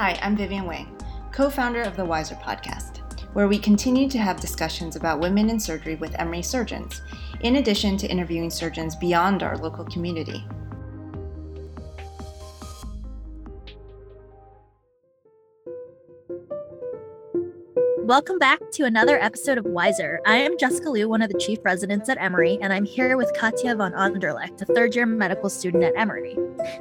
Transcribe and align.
Hi, 0.00 0.18
I'm 0.22 0.34
Vivian 0.34 0.64
Wang, 0.64 0.96
co 1.30 1.50
founder 1.50 1.82
of 1.82 1.94
the 1.94 2.06
Wiser 2.06 2.34
podcast, 2.36 3.00
where 3.34 3.48
we 3.48 3.58
continue 3.58 4.08
to 4.08 4.16
have 4.16 4.40
discussions 4.40 4.96
about 4.96 5.20
women 5.20 5.50
in 5.50 5.60
surgery 5.60 5.96
with 5.96 6.18
Emory 6.18 6.40
surgeons, 6.40 7.02
in 7.40 7.56
addition 7.56 7.98
to 7.98 8.08
interviewing 8.08 8.48
surgeons 8.48 8.96
beyond 8.96 9.42
our 9.42 9.58
local 9.58 9.84
community. 9.84 10.42
Welcome 18.10 18.40
back 18.40 18.58
to 18.72 18.86
another 18.86 19.22
episode 19.22 19.56
of 19.56 19.64
Wiser. 19.66 20.20
I 20.26 20.38
am 20.38 20.58
Jessica 20.58 20.90
Liu, 20.90 21.08
one 21.08 21.22
of 21.22 21.30
the 21.30 21.38
chief 21.38 21.60
residents 21.62 22.08
at 22.08 22.20
Emory, 22.20 22.58
and 22.60 22.72
I'm 22.72 22.84
here 22.84 23.16
with 23.16 23.32
Katja 23.36 23.76
von 23.76 23.92
Anderlecht, 23.92 24.60
a 24.60 24.64
third 24.64 24.96
year 24.96 25.06
medical 25.06 25.48
student 25.48 25.84
at 25.84 25.96
Emory. 25.96 26.36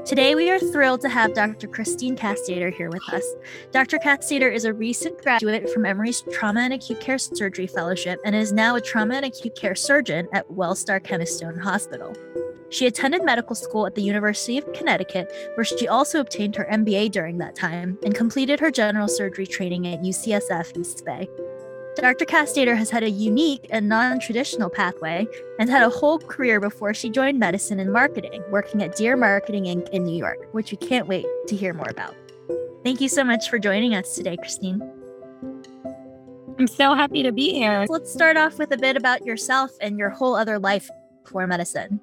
Today, 0.07 0.33
we 0.33 0.49
are 0.49 0.57
thrilled 0.57 1.01
to 1.01 1.09
have 1.09 1.35
Dr. 1.35 1.67
Christine 1.67 2.15
Castater 2.15 2.73
here 2.73 2.89
with 2.89 3.07
us. 3.13 3.23
Dr. 3.71 3.99
Castater 3.99 4.51
is 4.51 4.65
a 4.65 4.73
recent 4.73 5.21
graduate 5.21 5.69
from 5.69 5.85
Emory's 5.85 6.23
Trauma 6.31 6.61
and 6.61 6.73
Acute 6.73 6.99
Care 6.99 7.19
Surgery 7.19 7.67
Fellowship 7.67 8.19
and 8.25 8.35
is 8.35 8.51
now 8.51 8.73
a 8.75 8.81
trauma 8.81 9.13
and 9.13 9.25
acute 9.25 9.55
care 9.55 9.75
surgeon 9.75 10.27
at 10.33 10.49
Wellstar 10.49 10.99
Kennestone 10.99 11.61
Hospital. 11.61 12.11
She 12.69 12.85
attended 12.85 13.23
medical 13.23 13.55
school 13.55 13.87
at 13.87 13.95
the 13.95 14.03
University 14.03 14.57
of 14.57 14.71
Connecticut, 14.73 15.31
where 15.55 15.65
she 15.65 15.87
also 15.87 16.19
obtained 16.19 16.55
her 16.55 16.67
MBA 16.71 17.11
during 17.11 17.39
that 17.39 17.55
time 17.55 17.97
and 18.03 18.13
completed 18.13 18.59
her 18.59 18.69
general 18.69 19.07
surgery 19.07 19.47
training 19.47 19.87
at 19.87 20.01
UCSF 20.01 20.77
East 20.77 21.03
Bay. 21.03 21.27
Dr. 21.95 22.25
Castater 22.25 22.77
has 22.77 22.89
had 22.89 23.03
a 23.03 23.09
unique 23.09 23.67
and 23.71 23.89
non 23.89 24.19
traditional 24.19 24.69
pathway 24.69 25.27
and 25.59 25.69
had 25.69 25.81
a 25.81 25.89
whole 25.89 26.19
career 26.19 26.59
before 26.59 26.93
she 26.93 27.09
joined 27.09 27.39
medicine 27.39 27.79
and 27.79 27.91
marketing, 27.91 28.43
working 28.51 28.83
at 28.83 28.95
Dear 28.95 29.17
Marketing 29.17 29.63
Inc. 29.65 29.89
in 29.89 30.03
New 30.03 30.15
York, 30.15 30.47
which 30.53 30.71
we 30.71 30.77
can't 30.77 31.07
wait 31.07 31.25
to 31.47 31.55
hear 31.55 31.73
more 31.73 31.89
about. 31.89 32.15
Thank 32.83 33.01
you 33.01 33.09
so 33.09 33.23
much 33.23 33.49
for 33.49 33.59
joining 33.59 33.95
us 33.95 34.15
today, 34.15 34.37
Christine. 34.37 34.81
I'm 36.57 36.67
so 36.67 36.93
happy 36.93 37.23
to 37.23 37.31
be 37.31 37.53
here. 37.53 37.85
Let's 37.89 38.13
start 38.13 38.37
off 38.37 38.59
with 38.59 38.71
a 38.71 38.77
bit 38.77 38.95
about 38.95 39.25
yourself 39.25 39.71
and 39.81 39.97
your 39.97 40.09
whole 40.09 40.35
other 40.35 40.59
life 40.59 40.89
before 41.23 41.47
medicine 41.47 41.99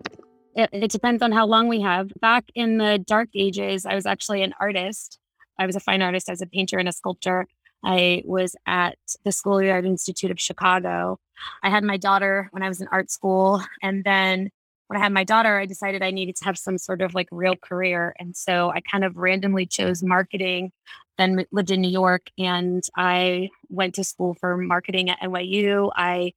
it, 0.56 0.70
it 0.72 0.90
depends 0.90 1.22
on 1.22 1.32
how 1.32 1.46
long 1.46 1.68
we 1.68 1.82
have. 1.82 2.10
Back 2.20 2.44
in 2.54 2.78
the 2.78 2.98
dark 2.98 3.28
ages, 3.34 3.86
I 3.86 3.94
was 3.94 4.06
actually 4.06 4.42
an 4.42 4.54
artist. 4.58 5.18
I 5.58 5.66
was 5.66 5.76
a 5.76 5.80
fine 5.80 6.02
artist 6.02 6.28
as 6.28 6.40
a 6.40 6.46
painter 6.46 6.78
and 6.78 6.88
a 6.88 6.92
sculptor. 6.92 7.46
I 7.84 8.22
was 8.24 8.56
at 8.66 8.98
the 9.24 9.32
School 9.32 9.58
of 9.58 9.64
the 9.64 9.70
Art 9.70 9.84
Institute 9.84 10.30
of 10.30 10.40
Chicago. 10.40 11.20
I 11.62 11.70
had 11.70 11.84
my 11.84 11.98
daughter 11.98 12.48
when 12.50 12.62
I 12.62 12.68
was 12.68 12.80
in 12.80 12.88
art 12.90 13.10
school. 13.10 13.62
And 13.82 14.02
then 14.02 14.50
when 14.88 14.98
I 14.98 15.02
had 15.02 15.12
my 15.12 15.24
daughter, 15.24 15.58
I 15.58 15.66
decided 15.66 16.02
I 16.02 16.10
needed 16.10 16.36
to 16.36 16.44
have 16.46 16.56
some 16.56 16.78
sort 16.78 17.02
of 17.02 17.14
like 17.14 17.28
real 17.30 17.56
career. 17.56 18.14
And 18.18 18.34
so 18.34 18.70
I 18.70 18.80
kind 18.80 19.04
of 19.04 19.16
randomly 19.16 19.66
chose 19.66 20.02
marketing, 20.02 20.72
then 21.18 21.44
lived 21.52 21.70
in 21.70 21.82
New 21.82 21.90
York 21.90 22.30
and 22.38 22.82
I 22.96 23.50
went 23.68 23.94
to 23.96 24.04
school 24.04 24.34
for 24.40 24.56
marketing 24.56 25.10
at 25.10 25.20
NYU. 25.20 25.90
I 25.94 26.32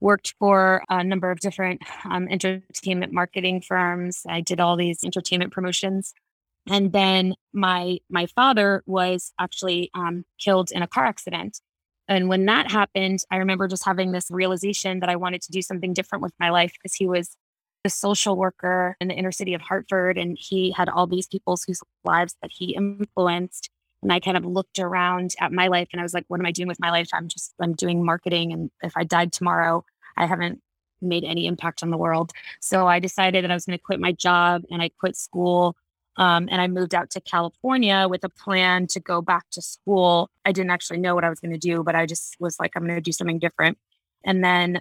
worked 0.00 0.34
for 0.38 0.82
a 0.88 1.02
number 1.02 1.30
of 1.30 1.40
different 1.40 1.82
um, 2.04 2.28
entertainment 2.28 3.12
marketing 3.12 3.60
firms. 3.60 4.22
I 4.28 4.40
did 4.40 4.60
all 4.60 4.76
these 4.76 5.04
entertainment 5.04 5.52
promotions. 5.52 6.14
And 6.70 6.92
then 6.92 7.34
my 7.52 7.98
my 8.10 8.26
father 8.26 8.82
was 8.86 9.32
actually 9.38 9.90
um, 9.94 10.24
killed 10.38 10.70
in 10.70 10.82
a 10.82 10.86
car 10.86 11.06
accident. 11.06 11.60
And 12.08 12.28
when 12.28 12.46
that 12.46 12.70
happened, 12.70 13.20
I 13.30 13.36
remember 13.36 13.68
just 13.68 13.84
having 13.84 14.12
this 14.12 14.30
realization 14.30 15.00
that 15.00 15.10
I 15.10 15.16
wanted 15.16 15.42
to 15.42 15.52
do 15.52 15.60
something 15.62 15.92
different 15.92 16.22
with 16.22 16.32
my 16.40 16.50
life 16.50 16.72
because 16.72 16.94
he 16.94 17.06
was 17.06 17.36
a 17.84 17.90
social 17.90 18.36
worker 18.36 18.96
in 19.00 19.08
the 19.08 19.14
inner 19.14 19.32
city 19.32 19.54
of 19.54 19.60
Hartford, 19.60 20.18
and 20.18 20.36
he 20.38 20.72
had 20.72 20.88
all 20.88 21.06
these 21.06 21.26
people's 21.26 21.64
whose 21.64 21.80
lives 22.04 22.34
that 22.42 22.50
he 22.52 22.74
influenced. 22.74 23.70
And 24.02 24.12
I 24.12 24.20
kind 24.20 24.36
of 24.36 24.44
looked 24.44 24.78
around 24.78 25.34
at 25.40 25.52
my 25.52 25.68
life 25.68 25.88
and 25.92 26.00
I 26.00 26.04
was 26.04 26.14
like, 26.14 26.24
what 26.28 26.40
am 26.40 26.46
I 26.46 26.52
doing 26.52 26.68
with 26.68 26.80
my 26.80 26.90
life? 26.90 27.08
I'm 27.12 27.28
just, 27.28 27.54
I'm 27.60 27.74
doing 27.74 28.04
marketing. 28.04 28.52
And 28.52 28.70
if 28.82 28.96
I 28.96 29.04
died 29.04 29.32
tomorrow, 29.32 29.84
I 30.16 30.26
haven't 30.26 30.60
made 31.00 31.24
any 31.24 31.46
impact 31.46 31.82
on 31.82 31.90
the 31.90 31.96
world. 31.96 32.32
So 32.60 32.86
I 32.86 33.00
decided 33.00 33.44
that 33.44 33.50
I 33.50 33.54
was 33.54 33.66
going 33.66 33.78
to 33.78 33.82
quit 33.82 34.00
my 34.00 34.12
job 34.12 34.62
and 34.70 34.82
I 34.82 34.90
quit 35.00 35.16
school. 35.16 35.76
Um, 36.16 36.48
and 36.50 36.60
I 36.60 36.66
moved 36.66 36.94
out 36.94 37.10
to 37.10 37.20
California 37.20 38.06
with 38.10 38.24
a 38.24 38.28
plan 38.28 38.88
to 38.88 39.00
go 39.00 39.22
back 39.22 39.44
to 39.52 39.62
school. 39.62 40.30
I 40.44 40.50
didn't 40.50 40.70
actually 40.70 40.98
know 40.98 41.14
what 41.14 41.24
I 41.24 41.28
was 41.28 41.38
going 41.38 41.52
to 41.52 41.58
do, 41.58 41.84
but 41.84 41.94
I 41.94 42.06
just 42.06 42.36
was 42.40 42.58
like, 42.58 42.72
I'm 42.74 42.84
going 42.84 42.96
to 42.96 43.00
do 43.00 43.12
something 43.12 43.38
different. 43.38 43.78
And 44.24 44.42
then 44.42 44.80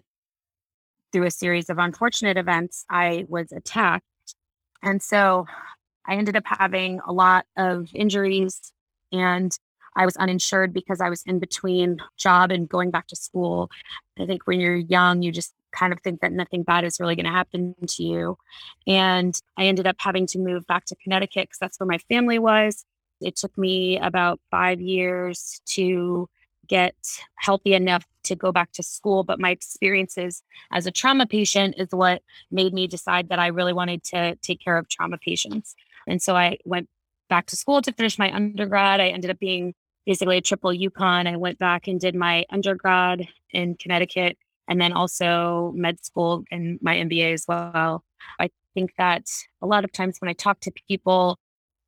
through 1.14 1.26
a 1.26 1.32
series 1.32 1.70
of 1.70 1.78
unfortunate 1.78 2.38
events, 2.38 2.86
I 2.90 3.26
was 3.30 3.52
attacked. 3.52 4.06
And 4.82 5.02
so 5.02 5.46
I 6.08 6.16
ended 6.16 6.36
up 6.36 6.44
having 6.46 7.02
a 7.06 7.14
lot 7.14 7.46
of 7.56 7.90
injuries 7.94 8.72
and 9.12 9.58
I 9.96 10.06
was 10.06 10.16
uninsured 10.18 10.74
because 10.74 11.02
I 11.02 11.10
was 11.10 11.24
in 11.26 11.40
between 11.40 11.98
job 12.18 12.52
and 12.52 12.70
going 12.70 12.92
back 12.92 13.08
to 13.08 13.16
school. 13.16 13.70
I 14.20 14.26
think 14.28 14.46
when 14.46 14.60
you're 14.60 14.76
young, 14.76 15.24
you 15.24 15.32
just 15.32 15.54
kind 15.72 15.92
of 15.92 16.00
think 16.02 16.22
that 16.22 16.32
nothing 16.32 16.64
bad 16.64 16.84
is 16.84 17.00
really 17.00 17.16
going 17.16 17.26
to 17.26 17.32
happen 17.32 17.76
to 17.86 18.04
you. 18.04 18.38
And 18.86 19.40
I 19.58 19.66
ended 19.66 19.88
up 19.88 19.96
having 20.00 20.28
to 20.28 20.40
move 20.40 20.66
back 20.68 20.86
to 20.86 20.96
Connecticut 20.96 21.50
because 21.50 21.60
that's 21.60 21.80
where 21.80 21.88
my 21.88 21.98
family 21.98 22.38
was. 22.40 22.86
It 23.22 23.36
took 23.36 23.58
me 23.58 23.98
about 23.98 24.40
five 24.52 24.80
years 24.80 25.62
to 25.70 26.30
get 26.68 26.96
healthy 27.36 27.74
enough 27.74 28.06
to 28.24 28.36
go 28.36 28.52
back 28.52 28.72
to 28.74 28.84
school. 28.84 29.24
But 29.24 29.40
my 29.40 29.50
experiences 29.50 30.44
as 30.72 30.86
a 30.86 30.92
trauma 30.92 31.26
patient 31.26 31.76
is 31.78 31.88
what 31.92 32.22
made 32.52 32.74
me 32.74 32.88
decide 32.88 33.30
that 33.30 33.40
I 33.40 33.48
really 33.48 33.74
wanted 33.74 34.04
to 34.06 34.36
take 34.42 34.60
care 34.60 34.78
of 34.78 34.88
trauma 34.90 35.18
patients. 35.18 35.76
And 36.08 36.22
so 36.22 36.36
I 36.36 36.58
went 36.66 36.90
back 37.30 37.46
to 37.48 37.56
school 37.56 37.82
to 37.82 37.92
finish 37.92 38.18
my 38.18 38.34
undergrad. 38.34 39.00
I 39.00 39.10
ended 39.10 39.32
up 39.32 39.40
being 39.40 39.74
basically 40.06 40.38
a 40.38 40.42
triple 40.42 40.72
UConn. 40.72 41.28
I 41.28 41.36
went 41.36 41.60
back 41.60 41.88
and 41.88 42.00
did 42.00 42.16
my 42.16 42.46
undergrad 42.50 43.28
in 43.52 43.76
Connecticut 43.76 44.38
and 44.68 44.80
then 44.80 44.94
also 44.94 45.72
med 45.76 46.04
school 46.04 46.44
and 46.52 46.80
my 46.82 46.96
MBA 46.96 47.34
as 47.34 47.46
well. 47.48 48.04
I 48.40 48.50
think 48.74 48.94
that 48.98 49.26
a 49.62 49.68
lot 49.68 49.84
of 49.84 49.92
times 49.92 50.18
when 50.20 50.30
I 50.30 50.34
talk 50.34 50.60
to 50.62 50.72
people 50.88 51.40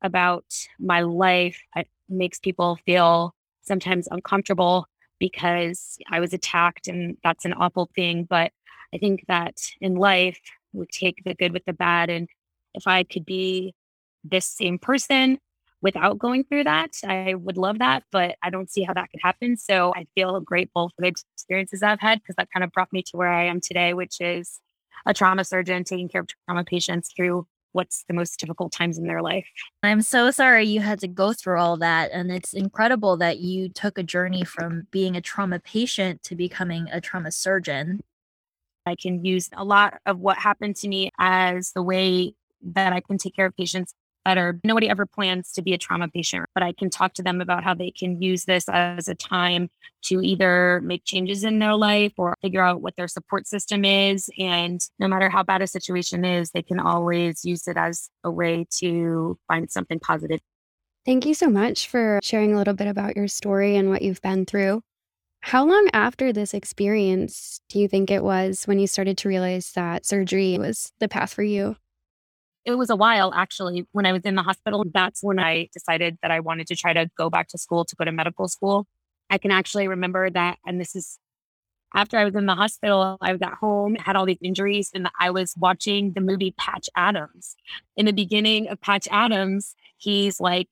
about 0.01 0.45
my 0.79 1.01
life, 1.01 1.61
it 1.75 1.87
makes 2.07 2.39
people 2.39 2.77
feel 2.85 3.33
sometimes 3.61 4.07
uncomfortable 4.09 4.87
because 5.19 5.97
I 6.09 6.19
was 6.19 6.33
attacked 6.33 6.87
and 6.87 7.17
that's 7.23 7.45
an 7.45 7.53
awful 7.53 7.89
thing. 7.95 8.25
But 8.29 8.51
I 8.93 8.97
think 8.97 9.25
that 9.27 9.57
in 9.81 9.95
life, 9.95 10.39
we 10.73 10.85
take 10.87 11.23
the 11.23 11.35
good 11.35 11.53
with 11.53 11.65
the 11.65 11.73
bad. 11.73 12.09
And 12.09 12.29
if 12.73 12.87
I 12.87 13.03
could 13.03 13.25
be 13.25 13.75
this 14.23 14.45
same 14.45 14.77
person 14.79 15.39
without 15.81 16.19
going 16.19 16.43
through 16.43 16.65
that. 16.65 16.91
I 17.05 17.35
would 17.35 17.57
love 17.57 17.79
that, 17.79 18.03
but 18.11 18.35
I 18.43 18.49
don't 18.49 18.69
see 18.69 18.83
how 18.83 18.93
that 18.93 19.09
could 19.11 19.21
happen. 19.21 19.57
So 19.57 19.93
I 19.95 20.07
feel 20.15 20.39
grateful 20.41 20.89
for 20.89 21.01
the 21.01 21.07
experiences 21.07 21.83
I've 21.83 21.99
had 21.99 22.21
because 22.21 22.35
that 22.35 22.49
kind 22.51 22.63
of 22.63 22.71
brought 22.71 22.91
me 22.91 23.01
to 23.03 23.17
where 23.17 23.31
I 23.31 23.45
am 23.45 23.61
today, 23.61 23.93
which 23.93 24.19
is 24.19 24.59
a 25.05 25.13
trauma 25.13 25.43
surgeon 25.43 25.83
taking 25.83 26.09
care 26.09 26.21
of 26.21 26.27
trauma 26.45 26.63
patients 26.63 27.11
through 27.15 27.47
what's 27.71 28.03
the 28.07 28.13
most 28.13 28.39
difficult 28.39 28.71
times 28.71 28.97
in 28.97 29.05
their 29.05 29.21
life. 29.21 29.47
I'm 29.83 30.01
so 30.01 30.31
sorry 30.31 30.65
you 30.65 30.79
had 30.79 30.99
to 30.99 31.07
go 31.07 31.33
through 31.33 31.59
all 31.59 31.77
that. 31.77 32.11
And 32.11 32.31
it's 32.31 32.53
incredible 32.53 33.15
that 33.17 33.39
you 33.39 33.69
took 33.69 33.97
a 33.97 34.03
journey 34.03 34.43
from 34.43 34.87
being 34.91 35.15
a 35.15 35.21
trauma 35.21 35.59
patient 35.59 36.23
to 36.23 36.35
becoming 36.35 36.87
a 36.91 36.99
trauma 36.99 37.31
surgeon. 37.31 38.01
I 38.85 38.95
can 38.95 39.23
use 39.23 39.49
a 39.55 39.63
lot 39.63 39.99
of 40.05 40.19
what 40.19 40.37
happened 40.37 40.75
to 40.77 40.87
me 40.87 41.11
as 41.19 41.71
the 41.73 41.83
way 41.83 42.33
that 42.73 42.91
I 42.91 43.01
can 43.01 43.17
take 43.17 43.35
care 43.35 43.45
of 43.45 43.55
patients 43.55 43.93
better. 44.29 44.59
Nobody 44.63 44.87
ever 44.87 45.07
plans 45.07 45.51
to 45.53 45.63
be 45.63 45.73
a 45.73 45.77
trauma 45.79 46.07
patient, 46.07 46.45
but 46.53 46.61
I 46.61 46.71
can 46.71 46.91
talk 46.91 47.15
to 47.15 47.23
them 47.23 47.41
about 47.41 47.63
how 47.63 47.73
they 47.73 47.89
can 47.89 48.21
use 48.21 48.45
this 48.45 48.69
as 48.69 49.07
a 49.07 49.15
time 49.15 49.69
to 50.03 50.21
either 50.21 50.81
make 50.83 51.03
changes 51.03 51.43
in 51.43 51.57
their 51.57 51.73
life 51.73 52.13
or 52.17 52.35
figure 52.43 52.61
out 52.61 52.83
what 52.83 52.95
their 52.95 53.07
support 53.07 53.47
system 53.47 53.83
is. 53.83 54.29
And 54.37 54.79
no 54.99 55.07
matter 55.07 55.29
how 55.29 55.41
bad 55.41 55.63
a 55.63 55.67
situation 55.67 56.23
is, 56.23 56.51
they 56.51 56.61
can 56.61 56.79
always 56.79 57.43
use 57.43 57.67
it 57.67 57.75
as 57.75 58.11
a 58.23 58.29
way 58.29 58.67
to 58.77 59.39
find 59.47 59.71
something 59.71 59.99
positive. 59.99 60.41
Thank 61.07 61.25
you 61.25 61.33
so 61.33 61.49
much 61.49 61.87
for 61.87 62.19
sharing 62.21 62.53
a 62.53 62.57
little 62.57 62.75
bit 62.75 62.87
about 62.87 63.15
your 63.15 63.27
story 63.27 63.77
and 63.77 63.89
what 63.89 64.03
you've 64.03 64.21
been 64.21 64.45
through. 64.45 64.83
How 65.41 65.65
long 65.65 65.89
after 65.91 66.31
this 66.31 66.53
experience 66.53 67.61
do 67.67 67.79
you 67.79 67.87
think 67.87 68.11
it 68.11 68.23
was 68.23 68.67
when 68.67 68.77
you 68.77 68.85
started 68.85 69.17
to 69.19 69.29
realize 69.29 69.71
that 69.71 70.05
surgery 70.05 70.59
was 70.59 70.91
the 70.99 71.07
path 71.07 71.33
for 71.33 71.41
you? 71.41 71.77
It 72.65 72.75
was 72.75 72.89
a 72.89 72.95
while 72.95 73.33
actually 73.33 73.87
when 73.91 74.05
I 74.05 74.11
was 74.11 74.23
in 74.23 74.35
the 74.35 74.43
hospital. 74.43 74.85
That's 74.93 75.23
when 75.23 75.39
I 75.39 75.69
decided 75.73 76.17
that 76.21 76.31
I 76.31 76.39
wanted 76.39 76.67
to 76.67 76.75
try 76.75 76.93
to 76.93 77.09
go 77.17 77.29
back 77.29 77.47
to 77.49 77.57
school 77.57 77.85
to 77.85 77.95
go 77.95 78.05
to 78.05 78.11
medical 78.11 78.47
school. 78.47 78.85
I 79.29 79.37
can 79.37 79.51
actually 79.51 79.87
remember 79.87 80.29
that. 80.29 80.57
And 80.65 80.79
this 80.79 80.95
is 80.95 81.19
after 81.95 82.17
I 82.17 82.25
was 82.25 82.35
in 82.35 82.45
the 82.45 82.55
hospital, 82.55 83.17
I 83.21 83.31
was 83.31 83.41
at 83.41 83.53
home, 83.53 83.95
had 83.95 84.15
all 84.15 84.25
these 84.25 84.37
injuries, 84.41 84.91
and 84.93 85.09
I 85.19 85.31
was 85.31 85.55
watching 85.57 86.13
the 86.13 86.21
movie 86.21 86.53
Patch 86.57 86.87
Adams. 86.95 87.55
In 87.97 88.05
the 88.05 88.13
beginning 88.13 88.67
of 88.67 88.79
Patch 88.79 89.07
Adams, 89.09 89.75
he's 89.97 90.39
like 90.39 90.67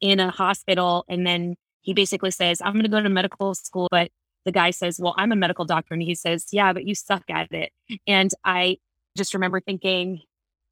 in 0.00 0.18
a 0.18 0.30
hospital, 0.30 1.04
and 1.08 1.26
then 1.26 1.56
he 1.82 1.92
basically 1.92 2.30
says, 2.30 2.60
I'm 2.62 2.72
going 2.72 2.84
to 2.84 2.90
go 2.90 3.02
to 3.02 3.08
medical 3.08 3.54
school. 3.54 3.88
But 3.90 4.10
the 4.44 4.52
guy 4.52 4.70
says, 4.70 4.98
Well, 4.98 5.14
I'm 5.18 5.32
a 5.32 5.36
medical 5.36 5.64
doctor. 5.64 5.94
And 5.94 6.02
he 6.02 6.14
says, 6.14 6.46
Yeah, 6.52 6.72
but 6.72 6.86
you 6.86 6.94
suck 6.94 7.24
at 7.28 7.52
it. 7.52 7.72
And 8.06 8.30
I 8.44 8.78
just 9.16 9.34
remember 9.34 9.60
thinking, 9.60 10.22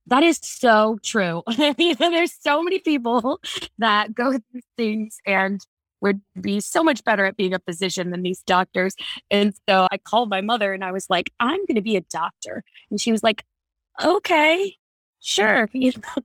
That 0.09 0.23
is 0.23 0.39
so 0.43 0.99
true. 1.03 1.43
There's 1.79 2.33
so 2.41 2.63
many 2.63 2.79
people 2.79 3.41
that 3.79 4.15
go 4.15 4.33
through 4.33 4.61
things 4.77 5.19
and 5.27 5.61
would 6.01 6.21
be 6.41 6.61
so 6.61 6.83
much 6.83 7.05
better 7.05 7.27
at 7.27 7.37
being 7.37 7.53
a 7.55 7.59
physician 7.59 8.11
than 8.11 8.23
these 8.23 8.43
doctors. 8.43 8.95
And 9.31 9.55
so 9.69 9.87
I 9.91 9.99
called 9.99 10.31
my 10.31 10.41
mother 10.41 10.73
and 10.73 10.85
I 10.85 10.93
was 10.93 11.07
like, 11.11 11.33
I'm 11.41 11.59
going 11.67 11.75
to 11.75 11.83
be 11.83 11.97
a 11.97 12.01
doctor. 12.01 12.63
And 12.91 13.01
she 13.01 13.13
was 13.13 13.23
like, 13.23 13.45
okay, 14.03 14.77
sure. 15.21 15.69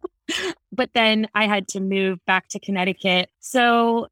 but 0.72 0.90
then 0.94 1.28
I 1.34 1.48
had 1.48 1.68
to 1.70 1.80
move 1.80 2.20
back 2.26 2.48
to 2.50 2.60
Connecticut. 2.60 3.30
So 3.40 4.06
it 4.06 4.10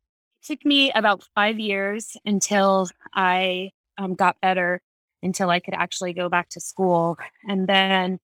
took 0.48 0.66
me 0.66 0.92
about 0.92 1.24
five 1.36 1.60
years 1.60 2.18
until 2.26 2.90
I 3.14 3.72
um, 3.98 4.16
got 4.16 4.36
better, 4.42 4.82
until 5.24 5.50
I 5.50 5.60
could 5.60 5.76
actually 5.76 6.14
go 6.14 6.28
back 6.28 6.50
to 6.50 6.60
school. 6.60 7.18
And 7.48 7.68
then 7.68 8.20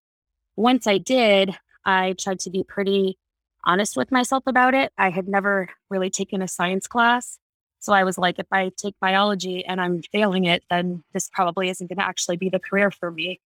once 0.58 0.88
I 0.88 0.98
did, 0.98 1.56
I 1.86 2.14
tried 2.20 2.40
to 2.40 2.50
be 2.50 2.64
pretty 2.64 3.18
honest 3.64 3.96
with 3.96 4.12
myself 4.12 4.44
about 4.48 4.74
it. 4.74 4.92
I 4.98 5.10
had 5.10 5.28
never 5.28 5.70
really 5.90 6.10
taken 6.10 6.42
a 6.42 6.48
science 6.48 6.88
class. 6.88 7.38
So 7.80 7.94
I 7.94 8.04
was 8.04 8.18
like, 8.18 8.40
if 8.40 8.48
I 8.52 8.72
take 8.76 8.96
biology 9.00 9.64
and 9.64 9.80
I'm 9.80 10.02
failing 10.02 10.46
it, 10.46 10.64
then 10.70 11.04
this 11.14 11.30
probably 11.32 11.70
isn't 11.70 11.88
going 11.88 12.00
to 12.00 12.06
actually 12.06 12.38
be 12.38 12.50
the 12.50 12.60
career 12.60 12.92
for 12.92 13.12
me. 13.12 13.40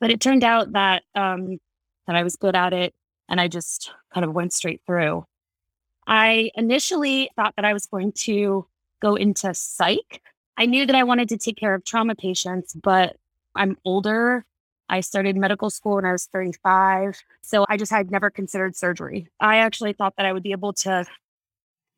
But 0.00 0.10
it 0.10 0.20
turned 0.20 0.44
out 0.44 0.72
that 0.72 1.02
um, 1.14 1.58
that 2.06 2.16
I 2.16 2.22
was 2.22 2.36
good 2.36 2.56
at 2.56 2.72
it, 2.72 2.94
and 3.28 3.40
I 3.40 3.48
just 3.48 3.92
kind 4.14 4.24
of 4.24 4.32
went 4.32 4.52
straight 4.52 4.82
through. 4.86 5.24
I 6.06 6.50
initially 6.54 7.30
thought 7.36 7.54
that 7.56 7.64
I 7.64 7.72
was 7.72 7.86
going 7.86 8.12
to 8.12 8.66
go 9.00 9.14
into 9.14 9.52
psych. 9.54 10.22
I 10.56 10.66
knew 10.66 10.86
that 10.86 10.96
I 10.96 11.04
wanted 11.04 11.28
to 11.30 11.38
take 11.38 11.56
care 11.56 11.74
of 11.74 11.84
trauma 11.84 12.14
patients, 12.14 12.74
but 12.74 13.16
I'm 13.54 13.76
older. 13.84 14.44
I 14.88 15.00
started 15.00 15.36
medical 15.36 15.70
school 15.70 15.96
when 15.96 16.04
I 16.04 16.12
was 16.12 16.26
35. 16.26 17.18
So 17.42 17.64
I 17.68 17.76
just 17.76 17.90
had 17.90 18.10
never 18.10 18.30
considered 18.30 18.76
surgery. 18.76 19.28
I 19.40 19.58
actually 19.58 19.92
thought 19.94 20.14
that 20.16 20.26
I 20.26 20.32
would 20.32 20.42
be 20.42 20.52
able 20.52 20.72
to 20.74 21.04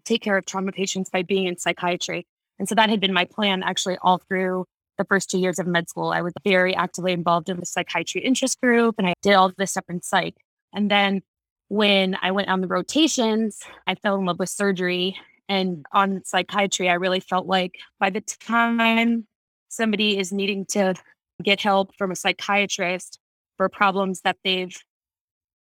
take 0.05 0.23
care 0.23 0.37
of 0.37 0.45
trauma 0.45 0.73
patients 0.73 1.11
by 1.11 1.23
being 1.23 1.47
in 1.47 1.57
psychiatry. 1.57 2.27
And 2.59 2.69
so 2.69 2.75
that 2.75 2.91
had 2.91 3.01
been 3.01 3.13
my 3.13 3.25
plan 3.25 3.63
actually 3.63 3.99
all 4.03 4.19
through 4.19 4.67
the 4.97 5.05
first 5.05 5.31
two 5.31 5.39
years 5.39 5.59
of 5.59 5.67
med 5.67 5.89
school. 5.89 6.11
I 6.11 6.23
was 6.23 6.33
very 6.45 6.75
actively 6.75 7.13
involved 7.13 7.49
in 7.49 7.59
the 7.59 7.67
psychiatry 7.67 8.21
interest 8.21 8.61
group 8.61 8.95
and 8.99 9.09
I 9.09 9.15
did 9.23 9.35
all 9.35 9.51
this 9.57 9.73
stuff 9.73 9.85
in 9.89 10.03
psych. 10.03 10.37
And 10.73 10.91
then 10.91 11.23
when 11.69 12.17
I 12.21 12.31
went 12.31 12.49
on 12.49 12.61
the 12.61 12.69
rotations, 12.69 13.61
I 13.87 13.95
fell 13.97 14.17
in 14.17 14.25
love 14.25 14.39
with 14.39 14.51
surgery. 14.51 15.17
And 15.49 15.85
on 15.93 16.23
psychiatry, 16.25 16.89
I 16.89 16.95
really 16.95 17.21
felt 17.21 17.47
like 17.47 17.77
by 17.99 18.11
the 18.11 18.21
time 18.21 19.27
somebody 19.69 20.19
is 20.19 20.33
needing 20.33 20.65
to 20.67 20.95
get 21.43 21.61
help 21.61 21.95
from 21.97 22.11
a 22.11 22.17
psychiatrist 22.17 23.19
for 23.57 23.69
problems 23.69 24.21
that 24.23 24.37
they've 24.45 24.77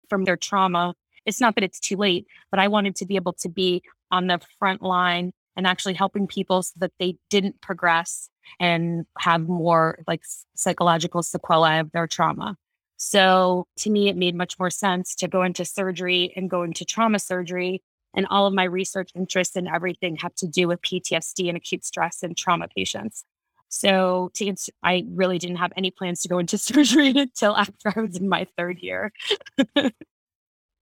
from 0.09 0.25
their 0.25 0.37
trauma, 0.37 0.95
it's 1.27 1.41
not 1.41 1.55
that 1.55 1.65
it's 1.65 1.81
too 1.81 1.97
late, 1.97 2.27
but 2.51 2.59
I 2.59 2.69
wanted 2.69 2.97
to 2.97 3.07
be 3.07 3.17
able 3.17 3.35
to 3.35 3.49
be 3.49 3.83
on 4.11 4.27
the 4.27 4.41
front 4.59 4.83
line 4.83 5.33
and 5.57 5.67
actually 5.67 5.95
helping 5.95 6.27
people 6.27 6.63
so 6.63 6.73
that 6.79 6.93
they 6.99 7.17
didn't 7.31 7.61
progress 7.61 8.31
and 8.59 9.05
have 9.19 9.43
more 9.43 9.99
like 10.07 10.23
psychological 10.55 11.23
sequelae 11.23 11.81
of 11.81 11.93
their 11.93 12.07
trauma. 12.07 12.57
So 12.97 13.67
to 13.79 13.91
me, 13.91 14.09
it 14.09 14.17
made 14.17 14.35
much 14.35 14.59
more 14.59 14.71
sense 14.71 15.15
to 15.17 15.29
go 15.29 15.43
into 15.43 15.65
surgery 15.65 16.33
and 16.35 16.49
go 16.49 16.63
into 16.63 16.85
trauma 16.85 17.19
surgery. 17.19 17.83
And 18.15 18.27
all 18.31 18.47
of 18.47 18.55
my 18.55 18.65
research 18.65 19.11
interests 19.15 19.55
and 19.55 19.69
everything 19.69 20.17
have 20.17 20.35
to 20.37 20.47
do 20.47 20.67
with 20.67 20.81
PTSD 20.81 21.49
and 21.49 21.57
acute 21.57 21.85
stress 21.85 22.23
and 22.23 22.37
trauma 22.37 22.67
patients. 22.75 23.25
So 23.69 24.31
to 24.35 24.47
answer, 24.47 24.73
I 24.83 25.05
really 25.09 25.39
didn't 25.39 25.57
have 25.57 25.73
any 25.77 25.91
plans 25.91 26.23
to 26.23 26.29
go 26.29 26.39
into 26.39 26.59
surgery 26.59 27.11
until 27.11 27.57
after 27.57 27.93
I 27.95 28.01
was 28.01 28.17
in 28.17 28.29
my 28.29 28.47
third 28.57 28.79
year. 28.81 29.13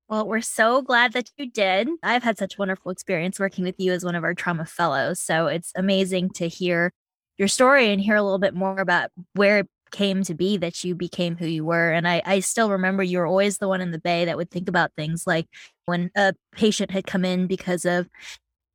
Well, 0.09 0.29
we're 0.29 0.41
so 0.41 0.83
glad 0.83 1.15
that 1.15 1.31
you 1.37 1.51
did. 1.51 1.89
I've 2.03 2.23
had 2.23 2.39
such 2.39 2.59
wonderful 2.59 2.93
experience 2.93 3.41
working 3.41 3.65
with 3.65 3.75
you 3.79 3.93
as 3.93 4.05
one 4.05 4.15
of 4.15 4.23
our 4.23 4.35
trauma 4.35 4.65
fellows. 4.65 5.19
So 5.21 5.49
it's 5.49 5.73
amazing 5.75 6.31
to 6.35 6.47
hear 6.47 6.93
your 7.39 7.49
story 7.49 7.91
and 7.93 8.01
hear 8.01 8.15
a 8.15 8.23
little 8.23 8.39
bit 8.39 8.55
more 8.55 8.79
about 8.79 9.11
where 9.35 9.59
it 9.59 9.69
came 9.91 10.23
to 10.25 10.35
be 10.35 10.57
that 10.59 10.85
you 10.85 10.95
became 10.95 11.37
who 11.37 11.47
you 11.47 11.65
were. 11.65 11.91
And 11.91 12.07
I, 12.07 12.23
I 12.25 12.41
still 12.41 12.71
remember 12.71 13.03
you 13.03 13.19
were 13.19 13.27
always 13.27 13.59
the 13.59 13.69
one 13.69 13.81
in 13.81 13.91
the 13.91 13.99
bay 13.99 14.25
that 14.27 14.37
would 14.37 14.51
think 14.51 14.69
about 14.69 14.93
things 14.97 15.27
like 15.27 15.49
when 15.87 16.11
a 16.17 16.35
patient 16.53 16.93
had 16.93 17.07
come 17.07 17.25
in 17.25 17.49
because 17.49 17.85
of, 17.85 18.09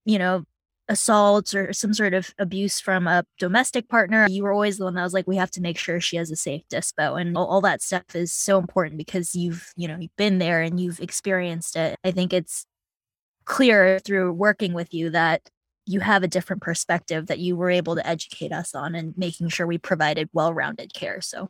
you 0.04 0.19
know, 0.19 0.44
assault 0.91 1.55
or 1.55 1.71
some 1.73 1.93
sort 1.93 2.13
of 2.13 2.33
abuse 2.38 2.79
from 2.79 3.07
a 3.07 3.23
domestic 3.39 3.88
partner, 3.88 4.27
you 4.29 4.43
were 4.43 4.51
always 4.51 4.77
the 4.77 4.83
one 4.83 4.93
that 4.95 5.03
was 5.03 5.13
like, 5.13 5.25
we 5.25 5.38
have 5.38 5.51
to 5.51 5.61
make 5.61 5.77
sure 5.77 5.99
she 5.99 6.17
has 6.17 6.29
a 6.29 6.35
safe 6.35 6.61
dispo. 6.71 7.19
And 7.19 7.38
all, 7.38 7.47
all 7.47 7.61
that 7.61 7.81
stuff 7.81 8.13
is 8.13 8.33
so 8.33 8.59
important 8.59 8.97
because 8.97 9.33
you've, 9.33 9.71
you 9.75 9.88
know, 9.88 9.97
you've 9.99 10.15
been 10.17 10.38
there 10.38 10.61
and 10.61 10.79
you've 10.79 10.99
experienced 10.99 11.75
it. 11.75 11.97
I 12.03 12.11
think 12.11 12.33
it's 12.33 12.65
clear 13.45 13.99
through 13.99 14.33
working 14.33 14.73
with 14.73 14.93
you 14.93 15.09
that 15.11 15.49
you 15.85 16.01
have 16.01 16.23
a 16.23 16.27
different 16.27 16.61
perspective 16.61 17.27
that 17.27 17.39
you 17.39 17.55
were 17.55 17.69
able 17.69 17.95
to 17.95 18.05
educate 18.05 18.51
us 18.51 18.75
on 18.75 18.93
and 18.93 19.17
making 19.17 19.49
sure 19.49 19.65
we 19.65 19.77
provided 19.77 20.29
well-rounded 20.33 20.93
care. 20.93 21.21
So 21.21 21.49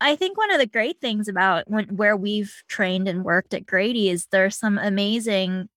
I 0.00 0.14
think 0.14 0.38
one 0.38 0.52
of 0.52 0.60
the 0.60 0.66
great 0.66 1.00
things 1.00 1.26
about 1.26 1.64
when, 1.66 1.86
where 1.96 2.16
we've 2.16 2.54
trained 2.68 3.08
and 3.08 3.24
worked 3.24 3.54
at 3.54 3.66
Grady 3.66 4.08
is 4.10 4.26
there's 4.26 4.56
some 4.56 4.78
amazing 4.78 5.68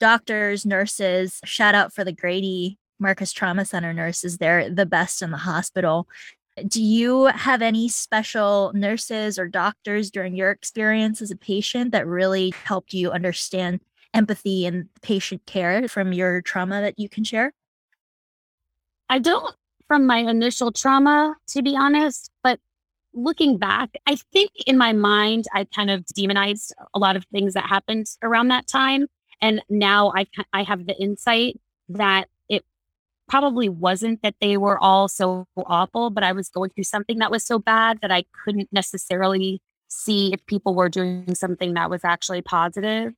doctors, 0.00 0.66
nurses, 0.66 1.40
shout 1.44 1.74
out 1.74 1.92
for 1.92 2.02
the 2.02 2.12
Grady 2.12 2.78
Marcus 2.98 3.32
Trauma 3.32 3.64
Center 3.64 3.92
nurses. 3.92 4.38
They're 4.38 4.68
the 4.68 4.86
best 4.86 5.22
in 5.22 5.30
the 5.30 5.36
hospital. 5.38 6.08
Do 6.66 6.82
you 6.82 7.26
have 7.26 7.62
any 7.62 7.88
special 7.88 8.72
nurses 8.74 9.38
or 9.38 9.46
doctors 9.46 10.10
during 10.10 10.34
your 10.34 10.50
experience 10.50 11.22
as 11.22 11.30
a 11.30 11.36
patient 11.36 11.92
that 11.92 12.06
really 12.06 12.52
helped 12.64 12.92
you 12.92 13.10
understand 13.10 13.80
empathy 14.12 14.66
and 14.66 14.88
patient 15.02 15.46
care 15.46 15.86
from 15.88 16.12
your 16.12 16.42
trauma 16.42 16.80
that 16.80 16.98
you 16.98 17.08
can 17.08 17.24
share? 17.24 17.52
I 19.08 19.18
don't 19.18 19.54
from 19.88 20.06
my 20.06 20.18
initial 20.18 20.70
trauma, 20.70 21.34
to 21.48 21.62
be 21.62 21.76
honest, 21.76 22.30
but 22.42 22.60
looking 23.12 23.58
back, 23.58 23.90
I 24.06 24.16
think 24.32 24.50
in 24.66 24.78
my 24.78 24.92
mind, 24.92 25.46
I 25.52 25.64
kind 25.74 25.90
of 25.90 26.04
demonized 26.06 26.72
a 26.94 26.98
lot 26.98 27.16
of 27.16 27.24
things 27.32 27.54
that 27.54 27.66
happened 27.66 28.06
around 28.22 28.48
that 28.48 28.68
time. 28.68 29.06
And 29.40 29.62
now 29.68 30.12
I, 30.14 30.26
I 30.52 30.62
have 30.62 30.86
the 30.86 31.00
insight 31.00 31.60
that 31.88 32.28
it 32.48 32.64
probably 33.28 33.68
wasn't 33.68 34.22
that 34.22 34.34
they 34.40 34.56
were 34.56 34.78
all 34.78 35.08
so 35.08 35.46
awful, 35.56 36.10
but 36.10 36.22
I 36.24 36.32
was 36.32 36.48
going 36.48 36.70
through 36.70 36.84
something 36.84 37.18
that 37.18 37.30
was 37.30 37.44
so 37.44 37.58
bad 37.58 38.00
that 38.02 38.10
I 38.10 38.24
couldn't 38.44 38.68
necessarily 38.72 39.60
see 39.88 40.32
if 40.32 40.44
people 40.46 40.74
were 40.74 40.88
doing 40.88 41.34
something 41.34 41.74
that 41.74 41.90
was 41.90 42.04
actually 42.04 42.42
positive. 42.42 43.12